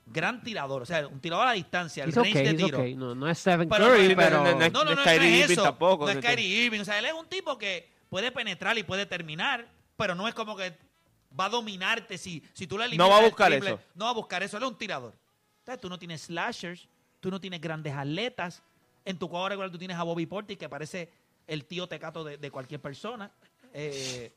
gran 0.06 0.44
tirador, 0.44 0.82
o 0.82 0.86
sea, 0.86 1.08
un 1.08 1.20
tirador 1.20 1.48
a 1.48 1.54
distancia, 1.54 2.04
el 2.04 2.10
He's 2.10 2.16
range 2.16 2.32
okay, 2.32 2.46
de 2.46 2.54
tiro. 2.54 2.78
okay. 2.80 2.96
No, 2.96 3.16
no 3.16 3.30
es 3.30 3.38
Stephen 3.40 3.70
Pero 3.70 3.86
Curry, 3.88 4.10
no, 4.10 4.16
pero... 4.16 4.44
no, 4.44 4.44
no, 4.44 4.52
No, 4.52 4.60
no, 4.60 4.70
no, 4.70 4.84
No 4.84 4.96
no, 4.96 5.02
es 5.02 5.08
Kyrie 5.08 5.38
Irving 5.40 5.54
eso. 5.54 5.64
tampoco, 5.64 6.06
No 6.06 6.12
es 6.12 6.26
Kyrie 6.26 6.66
Irving. 6.66 6.80
O 6.82 6.86
sea, 6.86 7.00
él 7.00 7.06
es 7.06 7.14
un 7.14 7.28
tipo 7.28 7.58
que 7.58 7.90
puede 8.10 8.32
penetrar 8.32 8.78
y 8.78 8.84
puede 8.84 9.06
terminar, 9.06 9.68
pero 9.96 10.14
no 10.16 10.28
es 10.28 10.34
como 10.34 10.56
que 10.56 10.78
va 11.40 11.46
a 11.46 11.50
dominarte 11.50 12.18
si, 12.18 12.44
si 12.54 12.68
tú 12.68 12.78
le 12.78 12.86
eliminas 12.86 13.08
No 13.08 13.12
va 13.14 13.20
a 13.20 13.26
buscar 13.26 13.50
triple, 13.50 13.70
eso. 13.72 13.80
No 13.96 14.06
va 14.06 14.12
a 14.12 14.16
buscar 14.16 14.44
eso. 14.44 14.58
Él 14.58 14.64
es 14.64 14.70
un 14.70 14.78
tirador. 14.78 15.14
Entonces, 15.60 15.82
tú 15.82 15.90
no 15.90 15.98
tienes 15.98 16.22
slashers, 16.24 16.88
tú 17.20 17.32
no 17.32 17.40
tienes 17.40 17.62
grandes 17.62 17.94
atletas. 17.94 18.62
En 19.06 19.18
tu 19.18 19.30
cuadro 19.30 19.50
regular 19.50 19.72
tú 19.72 19.78
tienes 19.78 19.98
a 19.98 20.04
Bobby 20.04 20.26
Portis, 20.26 20.58
que 20.58 20.70
parece 20.70 21.10
el 21.48 21.66
tío 21.66 21.88
tecato 21.88 22.24
de, 22.24 22.38
de 22.38 22.52
cualquier 22.52 22.82
persona. 22.82 23.32
Eh, 23.74 24.32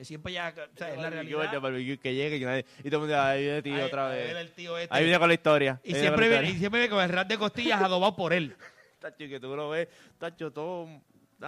que 0.00 0.04
siempre 0.06 0.32
ya... 0.32 0.48
O 0.48 0.76
sea, 0.78 0.90
es 0.92 0.96
la 0.98 1.08
El 1.08 1.12
realidad. 1.12 1.98
que 2.00 2.14
llegue 2.14 2.36
y, 2.36 2.40
nadie- 2.40 2.64
y 2.78 2.84
todo 2.84 2.96
el 2.96 3.00
mundo 3.00 3.20
ahí 3.20 3.42
viene 3.42 3.62
tío 3.62 3.74
Ahí- 3.74 3.82
otra 3.82 4.08
ahí 4.08 4.16
vez. 4.16 4.24
viene 4.24 4.40
el 4.40 4.52
tío 4.52 4.78
este. 4.78 4.96
Ahí 4.96 5.04
viene 5.04 5.18
con 5.18 5.28
la 5.28 5.34
historia. 5.34 5.80
y, 5.84 5.94
siempre 5.94 6.28
viene, 6.30 6.48
y 6.48 6.58
siempre 6.58 6.80
viene 6.80 6.90
con 6.94 7.02
el 7.04 7.10
rat 7.10 7.28
de 7.28 7.36
costillas 7.36 7.82
adobado 7.82 8.16
por 8.16 8.32
él. 8.32 8.56
Tacho, 8.98 9.16
que 9.18 9.38
tú 9.40 9.54
lo 9.54 9.68
ves, 9.70 9.88
tacho, 10.18 10.50
todo... 10.50 10.86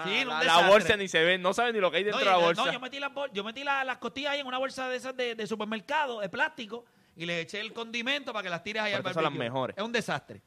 Sí, 0.04 0.22
un 0.22 0.28
la- 0.28 0.68
bolsa 0.68 0.96
ni 0.96 1.06
se 1.08 1.22
ve, 1.22 1.36
no 1.38 1.52
sabe 1.54 1.72
ni 1.72 1.80
lo 1.80 1.90
que 1.90 1.98
hay 1.98 2.04
dentro 2.04 2.20
No, 2.20 2.24
de 2.26 2.30
la 2.30 2.36
bolsa. 2.38 2.64
no, 2.66 2.72
yo 2.72 2.80
metí, 2.80 2.98
las, 2.98 3.10
yo 3.32 3.42
metí 3.44 3.64
la- 3.64 3.84
las 3.84 3.96
costillas 3.98 4.32
ahí 4.32 4.40
en 4.40 4.46
una 4.46 4.58
bolsa 4.58 4.88
de 4.88 4.96
esas 4.96 5.16
de, 5.16 5.34
de 5.34 5.46
supermercado, 5.46 6.20
de 6.20 6.28
plástico, 6.28 6.84
y 7.16 7.24
le 7.26 7.40
eché 7.42 7.60
el 7.60 7.72
condimento 7.72 8.32
para 8.34 8.42
que 8.42 8.50
las 8.50 8.62
tires 8.62 8.82
ahí 8.82 8.92
al 8.92 8.98
estas 9.00 9.14
son 9.14 9.22
las 9.22 9.32
barbecue. 9.32 9.44
mejores. 9.50 9.76
Es 9.78 9.82
un 9.82 9.92
desastre. 9.92 10.42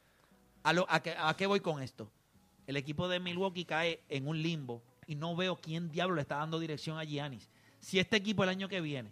¿A, 0.64 0.74
lo- 0.74 0.86
a 0.90 1.00
qué, 1.02 1.16
¿A 1.18 1.36
qué 1.36 1.46
voy 1.48 1.60
con 1.60 1.82
esto? 1.82 2.12
El 2.68 2.76
equipo 2.78 3.08
de 3.08 3.20
Milwaukee 3.20 3.66
cae 3.66 4.02
en 4.10 4.28
un 4.28 4.42
limbo 4.42 4.82
y 5.06 5.14
no 5.14 5.36
veo 5.36 5.58
quién 5.58 5.92
diablo 5.92 6.16
le 6.16 6.22
está 6.22 6.38
dando 6.38 6.58
dirección 6.60 6.98
a 6.98 7.04
Giannis. 7.04 7.48
Si 7.86 8.00
este 8.00 8.18
equipo 8.18 8.44
el 8.44 8.50
año 8.50 8.68
que 8.68 8.82
viene 8.82 9.12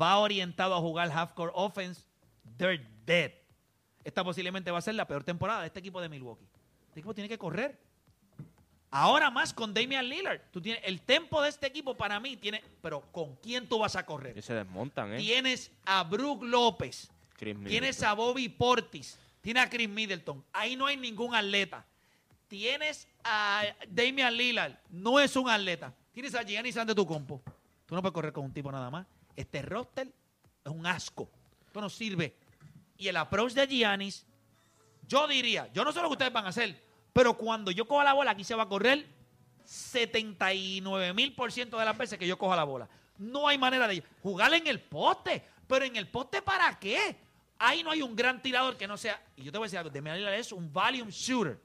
va 0.00 0.16
orientado 0.18 0.76
a 0.76 0.78
jugar 0.78 1.10
half-court 1.10 1.52
offense, 1.56 2.02
they're 2.56 2.80
dead. 3.04 3.32
Esta 4.04 4.22
posiblemente 4.22 4.70
va 4.70 4.78
a 4.78 4.82
ser 4.82 4.94
la 4.94 5.04
peor 5.04 5.24
temporada 5.24 5.62
de 5.62 5.66
este 5.66 5.80
equipo 5.80 6.00
de 6.00 6.08
Milwaukee. 6.08 6.46
Este 6.86 7.00
equipo 7.00 7.12
tiene 7.12 7.28
que 7.28 7.38
correr. 7.38 7.76
Ahora 8.88 9.32
más 9.32 9.52
con 9.52 9.74
Damian 9.74 10.08
Lillard. 10.08 10.42
Tú 10.52 10.60
tienes, 10.60 10.80
el 10.84 11.00
tempo 11.00 11.42
de 11.42 11.48
este 11.48 11.66
equipo 11.66 11.96
para 11.96 12.20
mí 12.20 12.36
tiene. 12.36 12.62
Pero 12.80 13.00
¿con 13.10 13.34
quién 13.34 13.68
tú 13.68 13.80
vas 13.80 13.96
a 13.96 14.06
correr? 14.06 14.38
Y 14.38 14.42
se 14.42 14.54
desmontan, 14.54 15.14
¿eh? 15.14 15.16
Tienes 15.16 15.72
a 15.84 16.04
Brook 16.04 16.44
López. 16.44 17.10
Chris. 17.36 17.56
Tienes 17.66 18.00
a 18.04 18.12
Bobby 18.12 18.48
Portis. 18.48 19.18
Tienes 19.40 19.60
a 19.60 19.68
Chris 19.68 19.88
Middleton. 19.88 20.44
Ahí 20.52 20.76
no 20.76 20.86
hay 20.86 20.96
ningún 20.96 21.34
atleta. 21.34 21.84
Tienes 22.46 23.08
a 23.24 23.64
Damian 23.88 24.36
Lillard. 24.36 24.74
No 24.88 25.18
es 25.18 25.34
un 25.34 25.50
atleta. 25.50 25.92
Tienes 26.12 26.32
a 26.36 26.44
Giannis 26.44 26.76
Antetokounmpo. 26.76 27.42
Tú 27.92 27.96
no 27.96 28.00
puedes 28.00 28.14
correr 28.14 28.32
con 28.32 28.46
un 28.46 28.54
tipo 28.54 28.72
nada 28.72 28.90
más. 28.90 29.06
Este 29.36 29.60
roster 29.60 30.10
es 30.64 30.72
un 30.72 30.86
asco. 30.86 31.28
Esto 31.66 31.78
no 31.78 31.90
sirve. 31.90 32.34
Y 32.96 33.06
el 33.06 33.18
approach 33.18 33.52
de 33.52 33.66
Giannis, 33.66 34.24
yo 35.06 35.28
diría, 35.28 35.70
yo 35.74 35.84
no 35.84 35.92
sé 35.92 36.00
lo 36.00 36.06
que 36.08 36.12
ustedes 36.12 36.32
van 36.32 36.46
a 36.46 36.48
hacer, 36.48 36.82
pero 37.12 37.36
cuando 37.36 37.70
yo 37.70 37.86
coja 37.86 38.02
la 38.02 38.14
bola, 38.14 38.30
aquí 38.30 38.44
se 38.44 38.54
va 38.54 38.62
a 38.62 38.68
correr 38.70 39.06
79 39.66 41.12
mil 41.12 41.34
por 41.34 41.52
ciento 41.52 41.78
de 41.78 41.84
las 41.84 41.98
veces 41.98 42.18
que 42.18 42.26
yo 42.26 42.38
coja 42.38 42.56
la 42.56 42.64
bola. 42.64 42.88
No 43.18 43.46
hay 43.46 43.58
manera 43.58 43.86
de 43.86 44.02
jugar 44.22 44.54
en 44.54 44.66
el 44.68 44.80
poste. 44.80 45.44
Pero 45.66 45.84
en 45.84 45.94
el 45.96 46.08
poste, 46.08 46.40
¿para 46.40 46.78
qué? 46.78 47.14
Ahí 47.58 47.82
no 47.82 47.90
hay 47.90 48.00
un 48.00 48.16
gran 48.16 48.40
tirador 48.40 48.78
que 48.78 48.86
no 48.88 48.96
sea. 48.96 49.22
Y 49.36 49.42
yo 49.42 49.52
te 49.52 49.58
voy 49.58 49.66
a 49.66 49.68
decir 49.68 49.78
algo: 49.78 49.90
Lillard 49.90 50.32
es 50.32 50.50
un 50.50 50.72
volume 50.72 51.10
shooter. 51.10 51.60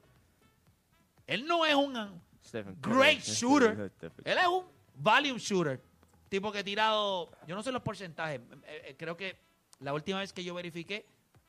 Él 1.26 1.46
no 1.46 1.64
es 1.64 1.74
un 1.74 2.20
Stephen 2.44 2.74
Curry. 2.82 2.94
great 2.98 3.20
shooter. 3.24 3.90
Stephen- 3.96 4.22
Él 4.26 4.36
es 4.36 4.46
un 4.46 4.66
volume 4.94 5.38
shooter. 5.38 5.87
Tipo 6.28 6.52
que 6.52 6.58
ha 6.58 6.64
tirado, 6.64 7.30
yo 7.46 7.54
no 7.54 7.62
sé 7.62 7.72
los 7.72 7.82
porcentajes, 7.82 8.40
eh, 8.66 8.82
eh, 8.88 8.94
creo 8.98 9.16
que 9.16 9.36
la 9.80 9.94
última 9.94 10.18
vez 10.20 10.32
que 10.32 10.44
yo 10.44 10.54
verifiqué, 10.54 11.06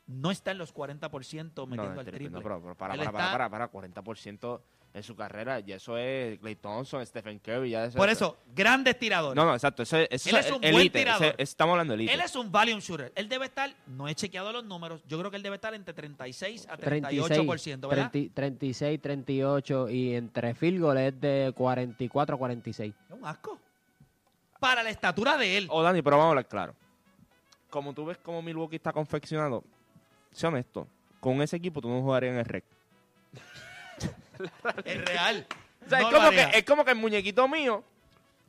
no 0.08 0.32
está 0.32 0.52
en 0.52 0.58
los 0.58 0.74
40% 0.74 1.68
metiendo 1.68 1.94
No, 1.94 2.00
al 2.00 2.00
el 2.00 2.06
triple. 2.14 2.30
No, 2.30 2.42
pero, 2.42 2.62
pero 2.62 2.76
para, 2.76 2.96
para, 2.96 3.12
para, 3.12 3.26
está- 3.26 3.32
para, 3.32 3.50
para, 3.50 3.72
40% 3.72 4.62
en 4.92 5.04
su 5.04 5.16
carrera, 5.16 5.60
y 5.60 5.72
eso 5.72 5.98
es 5.98 6.40
Clay 6.40 6.56
Thompson, 6.56 7.06
Stephen 7.06 7.38
Curry, 7.38 7.70
ya 7.70 7.92
Por 7.92 8.10
eso, 8.10 8.38
grandes 8.56 8.98
tiradores. 8.98 9.36
No, 9.36 9.46
no, 9.46 9.54
exacto, 9.54 9.84
eso, 9.84 9.98
es- 9.98 10.08
eso 10.10 10.30
Él 10.32 10.36
es 10.38 10.52
un 10.52 10.62
buen 10.62 10.74
elite, 10.76 10.98
tirador. 11.00 11.28
ese- 11.28 11.36
estamos 11.44 11.74
hablando 11.74 11.92
de 11.92 11.96
elite. 12.04 12.14
Él 12.16 12.22
es 12.22 12.36
un 12.36 12.52
volume 12.52 12.82
shooter. 12.82 13.12
Él 13.16 13.30
debe 13.30 13.46
estar, 13.46 13.72
no 13.86 14.08
he 14.08 14.16
chequeado 14.16 14.52
los 14.52 14.66
números, 14.66 15.04
yo 15.08 15.20
creo 15.20 15.30
que 15.30 15.38
él 15.38 15.44
debe 15.44 15.56
estar 15.58 15.76
entre 15.76 15.94
36 15.94 16.66
a 16.68 16.76
38%, 16.76 17.88
¿verdad? 17.88 18.10
30 18.10 18.34
36, 18.34 19.00
38 19.00 19.90
y 19.90 20.16
entre 20.16 20.56
field 20.56 20.82
goal 20.82 20.98
es 20.98 21.22
de 21.22 21.54
44 21.56 22.36
a 22.36 22.40
46. 22.40 22.94
Es 23.10 23.16
un 23.16 23.26
asco. 23.26 23.60
Para 24.60 24.84
la 24.84 24.90
estatura 24.90 25.38
de 25.38 25.58
él. 25.58 25.68
Oh, 25.70 25.82
Dani, 25.82 26.02
pero 26.02 26.18
vamos 26.18 26.28
a 26.28 26.30
hablar 26.32 26.48
claro. 26.48 26.76
Como 27.70 27.94
tú 27.94 28.06
ves 28.06 28.18
cómo 28.18 28.42
Milwaukee 28.42 28.76
está 28.78 28.92
confeccionado, 28.92 29.64
sé 30.32 30.48
honesto, 30.48 30.88
con 31.20 31.42
ese 31.42 31.56
equipo 31.58 31.82
tú 31.82 31.90
no 31.90 32.02
jugarías 32.02 32.34
en 32.34 32.40
el 32.40 32.46
rec. 32.46 32.64
Es 34.86 35.06
real. 35.06 35.46
O 35.86 35.90
sea, 35.90 36.00
No 36.02 36.08
es, 36.10 36.14
como 36.16 36.30
que, 36.32 36.42
es 36.58 36.64
como 36.66 36.86
que 36.86 36.92
el 36.92 36.98
muñequito 36.98 37.48
mío, 37.48 37.84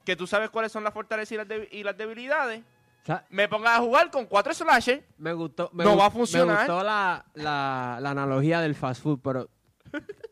que 0.05 0.14
tú 0.17 0.26
sabes 0.26 0.50
cuáles 0.50 0.71
son 0.73 0.85
las 0.85 0.93
fortalezas 0.95 1.33
y 1.33 1.37
las, 1.37 1.49
debi- 1.49 1.69
y 1.73 1.83
las 1.83 1.97
debilidades, 1.97 2.62
O 3.02 3.07
sea, 3.07 3.25
me 3.31 3.49
pongas 3.49 3.79
a 3.79 3.81
jugar 3.81 4.11
con 4.11 4.26
cuatro 4.26 4.55
slashes. 4.55 5.02
me 5.19 5.33
gustó, 5.33 5.69
me 5.73 5.85
No 5.85 5.95
gu- 5.95 5.99
va 6.00 6.07
a 6.07 6.11
funcionar. 6.11 6.55
Me 6.57 6.62
gustó 6.73 6.85
la, 6.85 7.25
la, 7.35 7.99
la 8.00 8.11
analogía 8.11 8.61
del 8.61 8.75
fast 8.75 9.02
food, 9.02 9.19
pero 9.23 9.49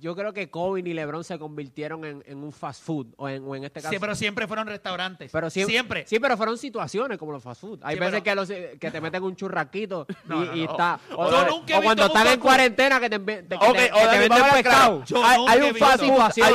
yo 0.00 0.14
creo 0.16 0.32
que 0.32 0.50
Kobe 0.50 0.80
y 0.80 0.92
LeBron 0.94 1.24
se 1.24 1.38
convirtieron 1.38 2.04
en, 2.04 2.22
en 2.26 2.38
un 2.42 2.52
fast 2.52 2.82
food 2.82 3.08
o 3.16 3.28
en, 3.28 3.42
o 3.46 3.54
en 3.54 3.64
este 3.64 3.80
caso 3.80 3.92
Sí, 3.92 3.98
pero 4.00 4.14
siempre 4.14 4.46
fueron 4.46 4.66
restaurantes. 4.66 5.30
Pero 5.32 5.50
siempre, 5.50 5.72
Siempre. 5.72 6.04
Sí, 6.06 6.18
pero 6.20 6.36
fueron 6.36 6.58
situaciones 6.58 7.18
como 7.18 7.32
los 7.32 7.42
fast 7.42 7.60
food. 7.60 7.80
Hay 7.82 7.94
Sí, 7.96 8.00
veces 8.00 8.20
pero- 8.22 8.24
que, 8.24 8.34
los, 8.34 8.78
que 8.78 8.90
te 8.90 9.00
meten 9.00 9.22
un 9.22 9.36
churraquito 9.36 10.06
y, 10.24 10.28
No, 10.28 10.44
no, 10.44 10.56
y 10.56 10.64
no. 10.64 10.70
está. 10.70 11.00
O, 11.16 11.30
Yo 11.30 11.38
o- 11.42 11.46
nunca 11.46 11.74
he 11.76 11.78
o 11.78 11.82
cuando 11.82 12.06
están 12.06 12.26
en 12.26 12.40
cuarentena 12.40 13.00
que 13.00 13.10
te, 13.10 13.18
te- 13.18 13.42
te- 13.42 13.54
o 13.56 13.72
que 13.72 13.88
te 14.10 14.18
venden 14.18 14.42
pescado. 14.52 15.02
hay, 15.48 15.60
un 15.60 15.74
fast 15.76 16.02
food, 16.04 16.20
hay 16.42 16.52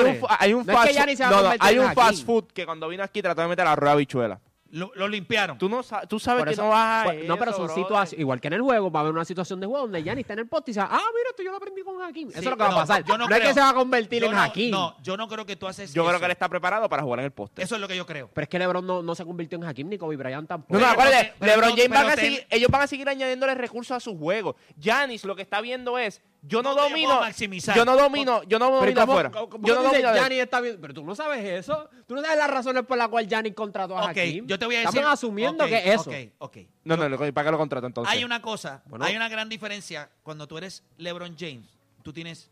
un, 0.54 0.70
hay 0.70 0.76
fast 0.76 0.90
food- 0.90 1.58
hay 1.60 1.80
un 1.80 1.94
fast 1.94 2.26
food 2.26 2.46
que 2.54 2.66
cuando 2.66 2.88
vino 2.88 3.04
aquí 3.04 3.22
trató 3.22 3.42
de 3.42 3.48
meter 3.48 3.66
arroz 3.68 3.90
a 3.92 3.96
bichuela. 3.96 4.40
Lo, 4.72 4.92
lo 4.96 5.08
limpiaron. 5.08 5.58
Tú, 5.58 5.68
no 5.68 5.82
tú 6.08 6.20
sabes 6.20 6.42
Por 6.42 6.48
que 6.48 6.54
eso- 6.54 6.64
no 6.64 6.70
vas 6.70 7.02
a 7.02 7.10
pues, 7.10 7.26
no, 7.28 7.38
pero 7.38 7.52
son 7.54 7.66
eso, 7.66 7.76
situaciones. 7.76 8.20
Igual 8.20 8.40
que 8.40 8.48
en 8.48 8.54
el 8.54 8.62
juego, 8.62 8.90
va 8.90 9.00
a 9.00 9.04
haber 9.04 9.14
una 9.14 9.26
situación 9.26 9.60
de 9.60 9.68
juego 9.68 9.84
donde 9.84 10.02
Gianni 10.02 10.22
está 10.22 10.34
en 10.34 10.40
el 10.40 10.48
poste 10.48 10.72
y 10.72 10.74
dice, 10.74 10.86
ah, 10.90 11.02
mira, 11.14 11.30
esto 11.30 11.44
yo 11.44 11.52
lo 11.52 11.58
aprendí 11.58 11.82
con 11.82 12.02
Hakim. 12.02 12.30
Eso 12.30 12.40
es 12.40 12.46
lo 12.46 12.52
que 12.58 12.64
va 12.64 12.70
a 12.70 12.76
pasar. 12.76 13.04
yo 13.04 13.18
no 13.18 13.28
no 13.28 13.36
es 13.36 13.42
que 13.42 13.54
se 13.54 13.60
va 13.60 13.70
a 13.70 13.74
convertir 13.74 14.22
Yo 14.22 14.28
en 14.30 14.36
no, 14.36 14.42
Hakim. 14.42 14.72
No, 14.72 14.96
yo 15.04 15.18
no 15.18 15.28
creo 15.28 15.46
que 15.46 15.56
tú 15.58 15.68
haces 15.68 15.94
Yo 15.94 16.04
eso. 16.04 16.10
creo 16.10 16.20
que 16.20 16.26
él 16.26 16.32
está 16.32 16.48
preparado 16.48 16.88
para 16.88 17.04
jugar 17.04 17.20
en 17.20 17.26
el 17.26 17.32
poste. 17.32 17.62
Eso 17.62 17.76
es 17.76 17.82
lo 17.82 17.88
que 17.88 17.98
yo 17.98 18.06
creo. 18.06 18.30
Pero 18.34 18.44
es 18.44 18.50
que 18.50 18.60
LeBron 18.60 18.86
no, 18.88 19.04
no 19.04 19.14
se 19.16 19.26
convirtió 19.26 19.58
en 19.58 19.66
Hakim 19.66 19.90
ni 19.90 19.98
Kobe 19.98 20.16
Bryant 20.16 20.48
tampoco. 20.48 20.74
No, 20.74 20.80
no, 20.80 20.88
acuérdate, 20.88 21.34
LeBron 21.40 21.72
James 21.72 21.90
van 21.90 22.10
a 22.10 22.16
seguir, 22.16 22.48
ellos 22.50 22.70
van 22.70 22.82
a 22.84 22.88
seguir 22.88 23.10
añadiéndole 23.10 23.56
recursos 23.56 23.96
a 23.96 24.00
su 24.00 24.18
juego. 24.18 24.56
Giannis 24.78 25.26
lo 25.26 25.36
que 25.36 25.42
está 25.42 25.60
viendo 25.62 25.98
es, 25.98 26.22
yo 26.44 26.64
no, 26.64 26.72
a 26.72 26.90
domino, 26.90 27.20
maximizar. 27.20 27.76
yo 27.76 27.86
no 27.86 27.96
domino, 27.96 28.42
yo 28.44 28.58
no 28.58 28.72
domino 28.72 29.00
¿cómo- 29.02 29.14
afuera. 29.14 29.32
cómo- 29.32 29.50
cómo 29.50 29.68
Yo 29.68 29.76
no 29.76 29.82
dices, 29.82 29.94
domino 30.02 30.12
de- 30.14 30.20
Gianni 30.20 30.36
está 30.40 30.60
bien? 30.62 30.78
Pero 30.82 30.94
tú 30.94 31.04
no 31.06 31.16
sabes 31.16 31.44
eso. 31.46 31.88
Tú 32.08 32.16
no 32.16 32.22
sabes 32.22 32.38
las 32.38 32.50
razones 32.50 32.84
por 32.86 32.98
las 32.98 33.10
cuales 33.10 33.30
Gianni 33.30 33.52
contrató 33.54 33.98
a 33.98 34.06
Ok, 34.06 34.18
Hakim. 34.18 34.48
yo 34.48 34.58
te 34.58 34.66
voy 34.66 34.76
a 34.76 34.80
decir. 34.80 34.96
Estamos 34.98 35.14
asumiendo 35.14 35.66
que 35.68 35.78
es 35.78 35.86
eso. 36.02 36.10
Ok, 36.10 36.16
ok. 36.40 36.58
No, 36.84 36.98
no, 36.98 37.18
¿para 37.34 37.46
qué 37.46 37.52
lo 37.52 37.58
contrato 37.58 37.86
entonces? 37.88 38.12
Hay 38.14 38.24
una 38.24 38.42
cosa, 38.42 38.82
Bueno. 38.88 39.06
hay 39.06 39.16
una 39.16 39.30
gran 39.30 39.50
diferencia 39.50 40.10
cuando 40.24 40.48
tú 40.48 40.58
eres 40.58 40.84
LeBron 40.98 41.36
James. 41.38 41.68
Tú 42.04 42.12
tienes, 42.12 42.50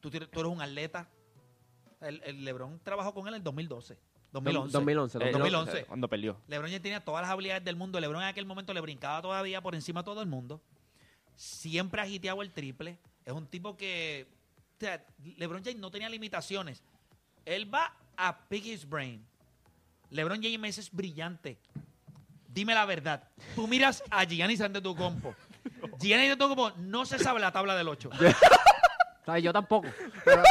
tú, 0.00 0.10
tienes- 0.10 0.28
tú 0.30 0.40
eres 0.40 0.50
un 0.52 0.60
atleta. 0.60 1.08
El, 2.00 2.20
el 2.24 2.44
LeBron 2.44 2.80
trabajó 2.82 3.14
con 3.14 3.28
él 3.28 3.34
en 3.34 3.44
2012, 3.44 3.96
2011. 4.32 4.72
2011, 4.72 5.18
Eh, 5.18 5.30
2011. 5.30 5.84
Cuando 5.84 6.08
perdió. 6.08 6.36
LeBron 6.48 6.68
James 6.68 6.82
tenía 6.82 7.04
todas 7.04 7.22
las 7.22 7.30
habilidades 7.30 7.62
del 7.64 7.76
mundo. 7.76 8.00
LeBron 8.00 8.20
en 8.22 8.28
aquel 8.28 8.46
momento 8.46 8.74
le 8.74 8.80
brincaba 8.80 9.22
todavía 9.22 9.60
por 9.60 9.76
encima 9.76 10.00
de 10.00 10.04
todo 10.06 10.20
el 10.20 10.26
mundo. 10.26 10.60
Siempre 11.36 12.00
ha 12.02 12.06
hiteado 12.08 12.42
el 12.42 12.50
triple. 12.52 12.98
Es 13.24 13.32
un 13.32 13.46
tipo 13.46 13.76
que. 13.76 14.26
O 14.76 14.80
sea, 14.80 15.04
LeBron 15.36 15.62
James 15.64 15.78
no 15.80 15.90
tenía 15.90 16.08
limitaciones. 16.08 16.82
Él 17.44 17.72
va 17.72 17.94
a 18.16 18.36
pick 18.48 18.66
his 18.66 18.88
brain. 18.88 19.24
LeBron 20.10 20.42
James 20.42 20.78
es 20.78 20.90
brillante. 20.90 21.58
Dime 22.48 22.74
la 22.74 22.84
verdad. 22.84 23.28
Tú 23.54 23.66
miras 23.66 24.02
a 24.10 24.24
Giannis 24.24 24.60
Antetokounmpo. 24.60 25.34
Giannis 26.00 26.32
Antetokounmpo 26.32 26.72
no 26.82 27.06
se 27.06 27.18
sabe 27.18 27.40
la 27.40 27.50
tabla 27.52 27.76
del 27.76 27.88
8. 27.88 28.10
¿Sabes? 29.24 29.42
Yo 29.44 29.52
tampoco. 29.52 29.88
Pero, 30.24 30.42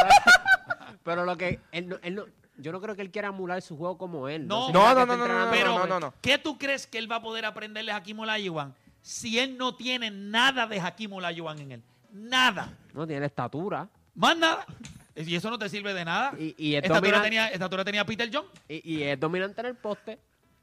pero 1.04 1.24
lo 1.24 1.36
que. 1.36 1.60
Él 1.70 1.88
no, 1.88 1.96
él 2.02 2.14
no- 2.14 2.26
yo 2.58 2.70
no 2.70 2.80
creo 2.80 2.94
que 2.94 3.02
él 3.02 3.10
quiera 3.10 3.28
emular 3.28 3.60
su 3.62 3.76
juego 3.76 3.96
como 3.98 4.28
él. 4.28 4.46
No. 4.46 4.70
No, 4.70 4.94
no, 4.94 5.06
no, 5.06 5.06
no, 5.06 5.14
entrenando 5.14 5.50
Pero, 5.50 5.86
no, 5.86 5.98
no. 6.00 6.14
¿qué 6.20 6.38
tú 6.38 6.58
crees 6.58 6.86
que 6.86 6.98
él 6.98 7.10
va 7.10 7.16
a 7.16 7.22
poder 7.22 7.44
aprenderle 7.46 7.92
a 7.92 7.96
Hakim 7.96 8.20
Olajuwon 8.20 8.74
si 9.00 9.38
él 9.38 9.56
no 9.56 9.74
tiene 9.74 10.10
nada 10.10 10.66
de 10.66 10.78
Hakim 10.78 11.12
Olajuwon 11.14 11.58
en 11.60 11.72
él? 11.72 11.82
Nada. 12.12 12.72
No 12.94 13.06
tiene 13.06 13.26
estatura. 13.26 13.88
Más 14.14 14.36
nada. 14.36 14.64
Y 15.14 15.36
eso 15.36 15.50
no 15.50 15.58
te 15.58 15.68
sirve 15.68 15.92
de 15.92 16.06
nada. 16.06 16.32
Y, 16.38 16.54
y 16.56 16.74
es 16.74 16.78
estatura, 16.84 17.00
dominante, 17.00 17.26
tenía, 17.26 17.48
estatura 17.48 17.84
tenía 17.84 18.06
Peter 18.06 18.30
John. 18.32 18.46
y, 18.66 18.94
y 18.94 19.02
es 19.02 19.20
dominante 19.20 19.60
en 19.60 19.66
el 19.66 19.74
poste. 19.76 20.18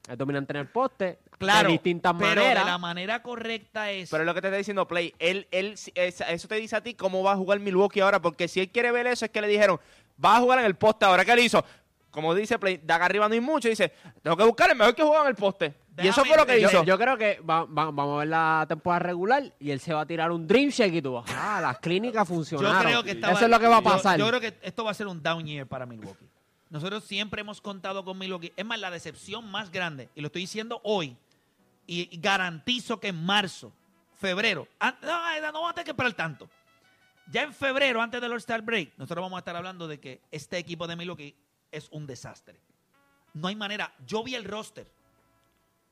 Es 0.10 0.18
dominante 0.18 0.54
en 0.54 0.58
el 0.58 0.68
poste. 0.68 1.20
Claro. 1.38 1.68
De 1.68 1.74
distintas 1.74 2.16
pero 2.18 2.42
maneras. 2.42 2.66
de 2.66 2.72
la 2.72 2.78
manera 2.80 3.22
correcta 3.22 3.92
es. 3.92 4.10
Pero 4.10 4.24
es 4.24 4.26
lo 4.26 4.34
que 4.34 4.42
te 4.42 4.48
está 4.48 4.58
diciendo 4.58 4.88
Play. 4.88 5.14
Él, 5.20 5.48
él, 5.52 5.74
es- 5.74 6.22
eso 6.22 6.48
te 6.48 6.56
dice 6.56 6.76
a 6.76 6.82
ti 6.82 6.96
cómo 6.96 7.22
va 7.22 7.34
a 7.34 7.36
jugar 7.36 7.60
Milwaukee 7.60 8.00
ahora. 8.00 8.20
Porque 8.20 8.48
si 8.48 8.60
él 8.60 8.70
quiere 8.70 8.92
ver 8.92 9.06
eso, 9.06 9.24
es 9.26 9.30
que 9.30 9.40
le 9.40 9.48
dijeron, 9.48 9.80
va 10.24 10.38
a 10.38 10.40
jugar 10.40 10.58
en 10.58 10.66
el 10.66 10.74
poste 10.74 11.06
ahora. 11.06 11.24
¿Qué 11.24 11.36
le 11.36 11.44
hizo? 11.44 11.64
Como 12.10 12.34
dice 12.34 12.58
Play, 12.58 12.78
de 12.78 12.92
acá 12.92 13.06
arriba 13.06 13.28
no 13.28 13.36
hay 13.36 13.42
mucho. 13.42 13.70
Dice, 13.70 13.94
tengo 14.24 14.36
que 14.36 14.44
buscar 14.46 14.72
el 14.72 14.76
mejor 14.78 14.96
que 14.96 15.04
juega 15.04 15.22
en 15.22 15.28
el 15.28 15.36
poste. 15.36 15.76
Y 15.98 16.08
eso 16.08 16.24
fue 16.24 16.38
lo 16.38 16.46
que 16.46 16.60
hizo. 16.60 16.72
Yo, 16.72 16.84
yo 16.84 16.98
creo 16.98 17.18
que 17.18 17.40
va- 17.42 17.66
va- 17.66 17.92
vamos 17.92 18.16
a 18.16 18.20
ver 18.20 18.28
la 18.30 18.66
temporada 18.68 19.00
regular 19.00 19.54
y 19.60 19.72
él 19.72 19.80
se 19.80 19.94
va 19.94 20.02
a 20.02 20.06
tirar 20.06 20.32
un 20.32 20.48
dream 20.48 20.70
shake 20.70 20.94
y 20.96 21.02
tú 21.02 21.14
vas, 21.14 21.26
ah, 21.36 21.60
las 21.62 21.80
clínicas 21.80 22.28
yo 22.28 22.36
funcionaron. 22.36 22.82
creo 22.84 23.04
que 23.04 23.12
estaba- 23.12 23.34
Eso 23.34 23.46
es 23.46 23.52
lo 23.52 23.60
que 23.60 23.68
va 23.68 23.78
a 23.78 23.82
yo- 23.82 23.90
pasar. 23.90 24.18
Yo, 24.20 24.28
creo 24.28 24.40
que 24.40 24.58
esto 24.62 24.84
va 24.84 24.92
a 24.92 24.94
ser 24.94 25.08
un 25.08 25.22
down 25.22 25.46
year 25.46 25.68
para 25.68 25.86
Milwaukee. 25.86 26.28
Nosotros 26.70 27.04
siempre 27.04 27.42
hemos 27.42 27.60
contado 27.62 28.06
con 28.06 28.18
Milwaukee. 28.18 28.54
Es 28.56 28.66
más, 28.66 28.80
la 28.80 28.92
decepción 28.92 29.50
más 29.50 29.72
grande, 29.72 30.10
y 30.16 30.22
lo 30.22 30.28
estoy 30.28 30.44
diciendo 30.44 30.80
hoy, 30.84 31.18
y, 31.88 32.08
y 32.16 32.20
garantizo 32.22 33.00
que 33.00 33.08
en 33.08 33.26
marzo, 33.26 33.74
febrero, 34.20 34.68
an- 34.80 34.96
no, 35.02 35.08
no 35.08 35.52
vamos 35.54 35.72
a 35.72 35.74
tener 35.74 35.86
que 35.86 35.92
esperar 35.92 36.14
tanto. 36.14 36.48
Ya 37.32 37.44
en 37.44 37.54
febrero, 37.54 38.02
antes 38.02 38.22
del 38.22 38.32
All-Star 38.32 38.62
Break, 38.62 38.94
nosotros 38.98 39.24
vamos 39.24 39.38
a 39.38 39.40
estar 39.40 39.56
hablando 39.56 39.88
de 39.88 40.00
que 40.00 40.22
este 40.32 40.58
equipo 40.58 40.88
de 40.88 40.96
Milwaukee 40.96 41.36
es 41.72 41.88
un 41.92 42.06
desastre. 42.08 42.60
No 43.34 43.48
hay 43.48 43.56
manera. 43.56 43.94
Yo 44.06 44.24
vi 44.24 44.36
el 44.36 44.46
roster. 44.46 44.92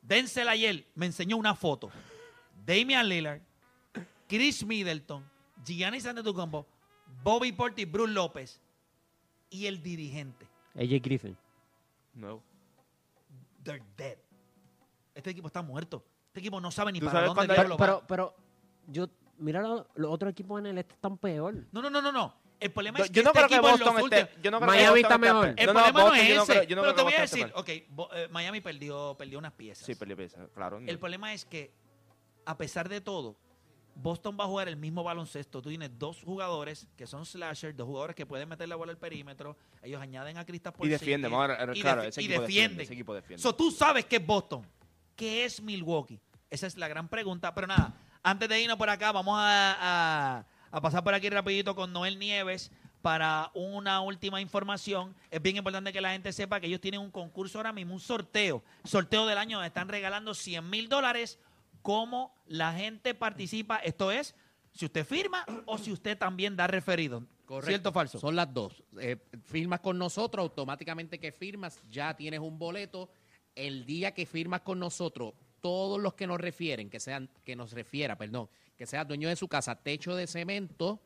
Denzel 0.08 0.48
ayer 0.48 0.86
me 0.96 1.06
enseñó 1.06 1.38
una 1.38 1.54
foto. 1.56 1.92
Damian 2.66 3.08
Lillard, 3.08 3.42
Chris 4.28 4.66
Middleton, 4.66 5.24
Giannis 5.66 6.06
Antetokounmpo, 6.06 6.66
Bobby 7.24 7.52
Portis, 7.52 7.90
Bruce 7.90 8.14
López 8.14 8.62
y 9.50 9.66
el 9.66 9.82
dirigente. 9.82 10.48
AJ 10.76 11.02
Griffin. 11.02 11.38
No. 12.14 12.42
They're 13.64 13.84
dead. 13.98 14.18
Este 15.14 15.32
equipo 15.32 15.48
está 15.48 15.62
muerto. 15.62 16.04
Este 16.28 16.40
equipo 16.40 16.62
no 16.62 16.72
sabe 16.72 16.92
ni 16.92 17.00
¿Tú 17.00 17.08
para 17.08 17.26
dónde 17.28 17.48
Pero, 17.54 17.78
pero, 17.78 18.04
pero, 18.08 18.36
yo, 18.88 19.08
mira, 19.40 19.62
lo- 19.62 19.88
los 19.96 20.12
otros 20.12 20.32
equipos 20.32 20.60
en 20.60 20.68
el 20.68 20.78
este 20.78 20.94
están 20.94 21.18
peor. 21.18 21.54
No, 21.72 21.82
no, 21.82 21.90
no, 21.90 22.02
no, 22.02 22.12
no. 22.12 22.34
El 22.60 22.72
problema 22.72 22.98
Yo- 23.00 23.04
es 23.06 23.12
que 23.12 23.16
yo 23.18 23.24
no 23.24 23.30
este 23.30 23.38
creo 23.40 23.50
que 23.50 23.60
Boston 23.60 23.80
los 23.80 23.96
esté- 23.96 24.04
últimos- 24.24 24.44
yo 24.44 24.52
no 24.52 24.58
creo 24.60 24.72
que 24.72 24.78
Miami 24.78 25.02
Boston 25.02 25.12
está 25.12 25.18
mejor. 25.20 25.48
El 25.48 25.66
no, 25.68 25.74
no, 25.74 25.80
problema 25.80 26.00
no 26.00 26.06
Boston, 26.06 26.20
es 26.26 26.28
yo 26.30 26.36
no 26.36 26.44
ese. 26.44 26.52
creo- 26.54 26.64
yo 26.64 26.76
no 26.76 26.82
pero 26.82 26.94
te 26.94 26.98
que 26.98 27.04
voy 27.04 27.14
a 27.14 27.22
decir, 27.22 27.52
ok, 27.56 27.70
Bo- 27.90 28.10
eh, 28.14 28.28
Miami 28.32 28.62
perdió, 28.62 29.16
perdió 29.18 29.40
unas 29.40 29.54
piezas. 29.54 29.86
Sí, 29.86 29.94
peleó 29.96 30.18
pieza, 30.18 30.48
claro. 30.56 30.80
El 30.80 30.98
problema 31.00 31.34
es 31.34 31.46
que, 31.46 31.72
a 32.46 32.58
pesar 32.58 32.90
de 32.90 33.00
todo, 33.02 33.36
Boston 33.94 34.38
va 34.40 34.44
a 34.44 34.48
jugar 34.48 34.68
el 34.68 34.78
mismo 34.78 35.04
baloncesto. 35.04 35.62
Tú 35.62 35.70
tienes 35.70 35.90
dos 35.98 36.22
jugadores 36.24 36.88
que 36.96 37.06
son 37.08 37.26
slashers, 37.26 37.76
dos 37.76 37.86
jugadores 37.88 38.16
que 38.16 38.26
pueden 38.26 38.48
meter 38.50 38.68
la 38.70 38.76
bola 38.76 38.92
al 38.92 38.98
perímetro. 38.98 39.56
Ellos 39.82 40.00
añaden 40.02 40.38
a 40.38 40.46
Kristaps 40.46 40.78
Y 40.84 40.88
defiende, 40.88 41.28
vamos 41.28 41.50
a 41.50 41.66
ver, 41.66 41.78
y 41.78 41.82
claro, 41.82 42.02
defi- 42.04 42.08
ese 42.10 42.22
y 42.22 42.26
equipo 42.26 42.42
defiende, 42.42 42.62
defienden. 42.64 42.84
ese 42.86 42.94
equipo 42.94 43.14
defiende. 43.16 43.42
So, 43.44 43.54
tú 43.56 43.72
sabes 43.72 44.06
que 44.06 44.16
es 44.18 44.26
Boston. 44.26 44.66
¿Qué 45.16 45.46
es 45.46 45.62
Milwaukee? 45.62 46.20
Esa 46.50 46.68
es 46.68 46.78
la 46.78 46.88
gran 46.88 47.08
pregunta. 47.08 47.54
Pero 47.56 47.66
nada, 47.68 47.96
antes 48.22 48.48
de 48.48 48.62
irnos 48.62 48.78
por 48.78 48.90
acá, 48.90 49.12
vamos 49.12 49.36
a, 49.40 49.78
a- 50.40 50.46
a 50.72 50.82
pasar 50.82 51.04
por 51.04 51.14
aquí 51.14 51.30
rapidito 51.30 51.76
con 51.76 51.94
Noel 51.94 52.20
Nieves 52.20 52.72
para 53.02 53.52
una 53.54 54.02
última 54.02 54.42
información. 54.42 55.16
Es 55.32 55.42
bien 55.42 55.58
importante 55.58 55.94
que 55.94 56.02
la 56.02 56.12
gente 56.12 56.34
sepa 56.34 56.60
que 56.60 56.68
ellos 56.68 56.82
tienen 56.82 57.00
un 57.00 57.12
concurso 57.12 57.60
ahora 57.60 57.72
mismo, 57.72 57.94
un 57.94 58.00
sorteo. 58.00 58.64
Sorteo 58.84 59.26
del 59.26 59.38
año, 59.38 59.58
donde 59.58 59.68
están 59.68 59.90
regalando 59.90 60.34
100 60.34 60.70
mil 60.70 60.90
dólares. 60.90 61.40
¿Cómo 61.82 62.36
la 62.48 62.74
gente 62.74 63.14
participa? 63.14 63.78
Esto 63.78 64.12
es, 64.12 64.36
si 64.74 64.86
usted 64.86 65.06
firma 65.06 65.46
o 65.66 65.78
si 65.78 65.92
usted 65.92 66.18
también 66.18 66.56
da 66.56 66.68
referido. 66.68 67.24
Correcto. 67.46 67.68
¿Cierto 67.70 67.90
o 67.90 67.94
falso? 67.94 68.20
Son 68.20 68.36
las 68.36 68.54
dos. 68.54 68.84
Eh, 69.00 69.18
firmas 69.46 69.80
con 69.80 69.98
nosotros, 69.98 70.44
automáticamente 70.44 71.18
que 71.18 71.32
firmas, 71.32 71.82
ya 71.90 72.14
tienes 72.16 72.42
un 72.42 72.60
boleto. 72.60 73.10
El 73.56 73.86
día 73.86 74.14
que 74.14 74.26
firmas 74.26 74.62
con 74.62 74.80
nosotros, 74.80 75.34
todos 75.68 76.00
los 76.00 76.14
que 76.14 76.26
nos 76.26 76.40
refieren, 76.40 76.90
que 76.90 76.98
sean, 76.98 77.28
que 77.44 77.54
nos 77.54 77.74
refiera, 77.74 78.18
perdón, 78.18 78.48
que 78.78 78.86
sea 78.86 79.04
dueño 79.04 79.28
de 79.28 79.36
su 79.36 79.50
casa, 79.50 79.76
techo 79.76 80.16
de 80.16 80.26
cemento, 80.26 80.98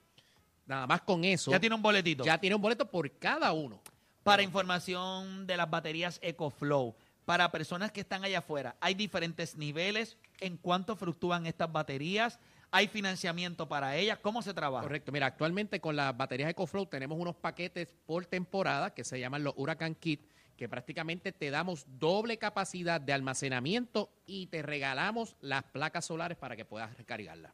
nada 0.67 0.85
más 0.85 1.01
con 1.01 1.25
eso. 1.25 1.49
ya 1.49 1.59
tiene 1.59 1.73
un 1.73 1.81
boletito. 1.81 2.23
ya 2.23 2.37
tiene 2.37 2.55
un 2.55 2.61
boleto 2.61 2.85
por 2.85 3.11
cada 3.17 3.53
uno. 3.53 3.81
Para 4.21 4.43
información 4.43 5.47
de 5.47 5.57
las 5.57 5.67
baterías 5.67 6.19
EcoFlow, 6.21 6.93
para 7.25 7.51
personas 7.51 7.91
que 7.91 8.01
están 8.01 8.23
allá 8.23 8.37
afuera, 8.37 8.75
hay 8.79 8.93
diferentes 8.93 9.57
niveles 9.57 10.15
en 10.39 10.57
cuánto 10.57 10.95
fluctúan 10.95 11.47
estas 11.47 11.71
baterías, 11.71 12.37
hay 12.69 12.87
financiamiento 12.87 13.67
para 13.67 13.95
ellas, 13.95 14.19
¿cómo 14.21 14.43
se 14.43 14.53
trabaja? 14.53 14.83
Correcto. 14.83 15.11
Mira, 15.11 15.25
actualmente 15.25 15.79
con 15.81 15.95
las 15.95 16.15
baterías 16.15 16.51
EcoFlow 16.51 16.85
tenemos 16.85 17.17
unos 17.17 17.35
paquetes 17.35 17.95
por 18.05 18.27
temporada 18.27 18.93
que 18.93 19.03
se 19.03 19.19
llaman 19.19 19.43
los 19.43 19.55
Huracan 19.57 19.95
Kit, 19.95 20.21
que 20.61 20.69
prácticamente 20.69 21.31
te 21.31 21.49
damos 21.49 21.87
doble 21.97 22.37
capacidad 22.37 23.01
de 23.01 23.13
almacenamiento 23.13 24.11
y 24.27 24.45
te 24.45 24.61
regalamos 24.61 25.35
las 25.41 25.63
placas 25.63 26.05
solares 26.05 26.37
para 26.37 26.55
que 26.55 26.65
puedas 26.65 26.95
recargarlas. 26.99 27.51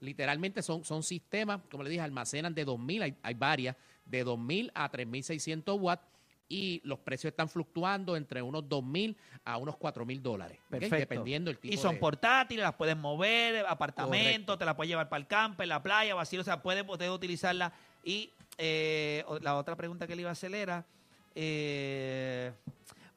Literalmente 0.00 0.62
son, 0.62 0.82
son 0.82 1.02
sistemas, 1.02 1.60
como 1.70 1.82
le 1.82 1.90
dije, 1.90 2.00
almacenan 2.00 2.54
de 2.54 2.66
2.000, 2.66 3.02
hay, 3.02 3.14
hay 3.22 3.34
varias, 3.34 3.76
de 4.06 4.24
2.000 4.24 4.70
a 4.74 4.90
3.600 4.90 5.78
watts 5.78 6.06
y 6.48 6.80
los 6.84 7.00
precios 7.00 7.32
están 7.32 7.50
fluctuando 7.50 8.16
entre 8.16 8.40
unos 8.40 8.64
2.000 8.64 9.14
a 9.44 9.58
unos 9.58 9.74
4.000 9.74 10.22
dólares, 10.22 10.58
dependiendo 10.70 11.50
del 11.50 11.58
tipo 11.58 11.74
y 11.74 11.76
son 11.76 11.96
de- 11.96 12.00
portátiles, 12.00 12.62
las 12.64 12.76
puedes 12.76 12.96
mover, 12.96 13.66
apartamento, 13.66 14.22
Correcto. 14.24 14.58
te 14.58 14.64
la 14.64 14.74
puedes 14.74 14.88
llevar 14.88 15.10
para 15.10 15.20
el 15.20 15.26
campo, 15.26 15.62
en 15.62 15.68
la 15.68 15.82
playa, 15.82 16.14
vacío, 16.14 16.40
o 16.40 16.44
sea, 16.44 16.62
puedes, 16.62 16.82
puedes 16.84 17.10
utilizarla. 17.10 17.74
Y 18.02 18.30
eh, 18.56 19.22
la 19.42 19.58
otra 19.58 19.76
pregunta 19.76 20.06
que 20.06 20.16
le 20.16 20.22
iba 20.22 20.30
a 20.30 20.32
hacer 20.32 20.54
era, 20.54 20.86
eh, 21.34 22.52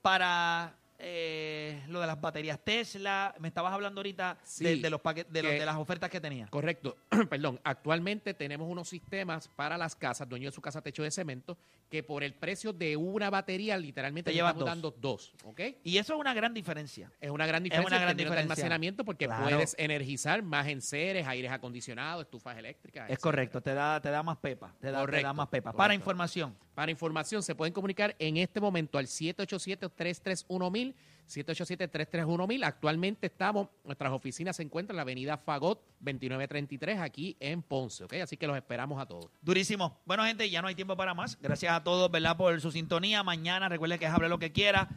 para 0.01 0.73
eh, 0.97 1.83
lo 1.89 1.99
de 1.99 2.07
las 2.07 2.19
baterías 2.21 2.59
Tesla, 2.63 3.35
me 3.39 3.49
estabas 3.49 3.73
hablando 3.73 3.99
ahorita 3.99 4.37
Sí, 4.43 4.63
de, 4.63 4.75
de 4.77 4.89
los 4.89 5.01
paquetes, 5.01 5.31
de, 5.31 5.41
de 5.41 5.65
las 5.65 5.75
ofertas 5.75 6.09
que 6.09 6.21
tenía. 6.21 6.47
Correcto, 6.47 6.95
perdón. 7.29 7.59
Actualmente 7.63 8.33
tenemos 8.33 8.69
unos 8.69 8.87
sistemas 8.87 9.47
para 9.49 9.77
las 9.77 9.95
casas, 9.95 10.27
dueño 10.29 10.49
de 10.49 10.55
su 10.55 10.61
casa 10.61 10.81
techo 10.81 11.03
de 11.03 11.11
cemento, 11.11 11.57
que 11.89 12.01
por 12.01 12.23
el 12.23 12.33
precio 12.33 12.71
de 12.73 12.95
una 12.97 13.29
batería 13.29 13.77
literalmente 13.77 14.31
Te 14.31 14.37
estamos 14.37 14.57
dos. 14.57 14.65
dando 14.65 14.91
dos, 14.91 15.33
¿ok? 15.43 15.61
Y 15.83 15.97
eso 15.97 16.13
es 16.13 16.19
una 16.19 16.33
gran 16.33 16.53
diferencia. 16.53 17.11
Es 17.19 17.29
una 17.29 17.45
gran 17.45 17.61
Es 17.61 17.63
diferencia 17.65 17.87
una 17.89 17.97
gran 17.99 18.11
en 18.11 18.17
términos 18.17 18.35
de 18.35 18.41
diferencia. 18.41 18.63
almacenamiento 18.63 19.05
porque 19.05 19.25
Claro. 19.25 19.43
puedes 19.43 19.75
energizar 19.77 20.41
más 20.43 20.67
enseres, 20.67 21.27
aires 21.27 21.51
acondicionados, 21.51 22.23
estufas 22.23 22.57
eléctricas. 22.57 23.03
Es 23.05 23.09
etcétera. 23.15 23.21
correcto, 23.21 23.61
te 23.61 23.73
da, 23.73 23.99
te 24.01 24.09
da 24.09 24.23
más 24.23 24.37
pepa. 24.37 24.67
Te 24.67 24.73
da, 24.73 24.79
te 24.79 24.91
da 24.91 24.99
Correcto, 25.01 25.33
más 25.33 25.47
pepa. 25.49 25.63
correcto. 25.71 25.77
Para 25.77 25.93
información. 25.93 26.55
Para 26.75 26.91
información, 26.91 27.41
se 27.41 27.55
pueden 27.55 27.73
comunicar 27.73 28.15
en 28.19 28.37
este 28.37 28.59
momento 28.59 28.97
al 28.97 29.07
787-331-1000, 29.07 30.93
787-331-1000. 31.27 32.65
Actualmente 32.65 33.27
estamos, 33.27 33.69
nuestras 33.83 34.11
oficinas 34.11 34.55
se 34.57 34.63
encuentran 34.63 34.93
en 34.95 34.97
la 34.97 35.01
avenida 35.03 35.37
Fagot 35.37 35.79
2933, 36.01 36.99
aquí 36.99 37.35
en 37.39 37.61
Ponce, 37.61 38.03
¿ok? 38.03 38.13
Así 38.23 38.37
que 38.37 38.45
los 38.47 38.57
esperamos 38.57 39.01
a 39.01 39.05
todos. 39.05 39.29
Durísimo. 39.41 39.97
Bueno, 40.05 40.25
gente, 40.25 40.49
ya 40.49 40.61
no 40.61 40.67
hay 40.67 40.75
tiempo 40.75 40.95
para 40.97 41.13
más. 41.13 41.37
Gracias 41.41 41.73
a 41.73 41.83
todos, 41.83 42.11
¿verdad? 42.11 42.35
Por 42.37 42.59
su 42.61 42.71
sintonía. 42.71 43.23
Mañana, 43.23 43.69
recuerde 43.69 43.97
que 43.97 44.05
es 44.05 44.11
hable 44.11 44.29
lo 44.29 44.37
que 44.39 44.51
quiera. 44.51 44.89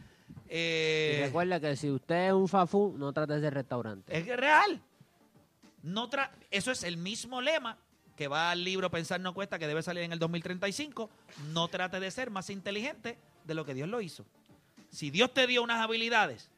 Y 0.45 0.51
Eh, 0.51 1.21
recuerda 1.25 1.59
que 1.59 1.75
si 1.75 1.89
usted 1.89 2.27
es 2.27 2.33
un 2.33 2.47
fafú, 2.47 2.95
no 2.97 3.13
trate 3.13 3.39
de 3.39 3.49
restaurante. 3.49 4.17
es 4.17 4.23
que 4.25 4.31
es 4.31 4.37
real. 4.37 4.81
No 5.81 6.09
tra 6.09 6.31
Eso 6.51 6.71
es 6.71 6.83
el 6.83 6.97
mismo 6.97 7.39
lema 7.41 7.77
que 8.19 8.27
va 8.27 8.51
al 8.51 8.65
libro 8.65 8.91
Pensar 8.91 9.21
no 9.21 9.33
cuesta, 9.33 9.57
que 9.57 9.65
debe 9.65 9.81
salir 9.81 10.03
en 10.03 10.11
el 10.11 10.19
2035. 10.19 11.09
No 11.53 11.69
trate 11.69 12.01
de 12.01 12.11
ser 12.11 12.29
más 12.31 12.49
inteligente 12.49 13.17
de 13.45 13.53
lo 13.53 13.63
que 13.63 13.73
Dios 13.73 13.87
lo 13.87 14.01
hizo. 14.01 14.25
Si 14.91 15.09
Dios 15.09 15.33
te 15.33 15.47
dio 15.47 15.63
unas 15.63 15.79
habilidades, 15.79 16.49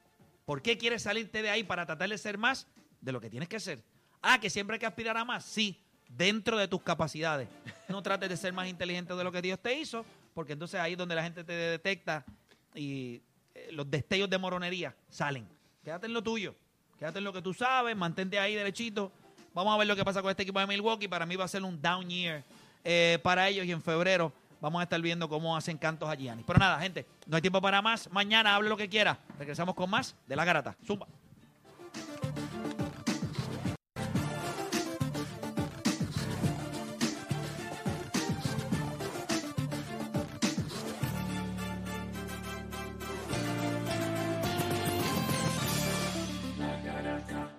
¿por 0.46 0.64
qué 0.64 0.80
quieres 0.80 1.04
salirte 1.04 1.44
de 1.44 1.52
ahí 1.52 1.64
para 1.64 1.86
tratar 1.86 2.10
de 2.10 2.18
ser 2.18 2.40
más 2.40 2.66
de 3.00 3.12
lo 3.12 3.22
que 3.22 3.30
tienes 3.30 3.48
que 3.48 3.60
ser? 3.60 3.84
Ah, 4.24 4.40
que 4.40 4.50
siempre 4.50 4.74
hay 4.74 4.80
que 4.80 4.88
aspirar 4.88 5.16
a 5.18 5.24
más. 5.24 5.46
Sí, 5.46 5.80
dentro 6.10 6.58
de 6.58 6.68
tus 6.68 6.82
capacidades. 6.82 7.48
No 7.90 8.02
trates 8.02 8.28
de 8.28 8.38
ser 8.38 8.54
más 8.54 8.68
inteligente 8.68 9.14
de 9.14 9.24
lo 9.24 9.32
que 9.32 9.44
Dios 9.44 9.60
te 9.60 9.78
hizo, 9.78 10.04
porque 10.34 10.54
entonces 10.54 10.80
ahí 10.80 10.94
es 10.94 10.98
donde 10.98 11.14
la 11.14 11.22
gente 11.22 11.44
te 11.44 11.54
detecta 11.54 12.26
y 12.74 13.22
eh, 13.54 13.70
los 13.72 13.88
destellos 13.88 14.32
de 14.32 14.40
moronería 14.40 14.96
salen. 15.12 15.48
Quédate 15.84 16.08
en 16.08 16.14
lo 16.14 16.24
tuyo, 16.24 16.56
quédate 16.98 17.20
en 17.20 17.24
lo 17.24 17.34
que 17.34 17.44
tú 17.44 17.54
sabes, 17.54 17.96
mantente 17.96 18.40
ahí 18.40 18.56
derechito. 18.56 19.12
Vamos 19.54 19.74
a 19.74 19.78
ver 19.78 19.88
lo 19.88 19.96
que 19.96 20.06
pasa 20.06 20.22
con 20.22 20.32
este 20.32 20.44
equipo 20.44 20.60
de 20.60 20.68
Milwaukee. 20.68 21.08
Para 21.08 21.26
mí 21.26 21.36
va 21.36 21.46
a 21.46 21.48
ser 21.48 21.64
un 21.64 21.82
down 21.82 22.10
year 22.10 22.44
eh, 22.84 23.20
para 23.22 23.50
ellos 23.50 23.66
y 23.66 23.72
en 23.72 23.82
febrero 23.82 24.32
vamos 24.62 24.80
a 24.80 24.84
estar 24.84 25.02
viendo 25.02 25.28
cómo 25.28 25.58
hacen 25.58 25.78
cantos 25.78 26.10
a 26.10 26.16
Giannis. 26.16 26.46
Pero 26.46 26.60
nada, 26.60 26.80
gente, 26.80 27.06
no 27.26 27.36
hay 27.36 27.42
tiempo 27.42 27.62
para 27.62 27.82
más. 27.82 28.10
Mañana 28.12 28.56
hable 28.56 28.70
lo 28.70 28.78
que 28.78 28.88
quiera. 28.88 29.20
Regresamos 29.38 29.76
con 29.76 29.90
más 29.90 30.16
de 30.28 30.36
la 30.36 30.46
garata. 30.46 30.76
Zumba. 30.86 31.08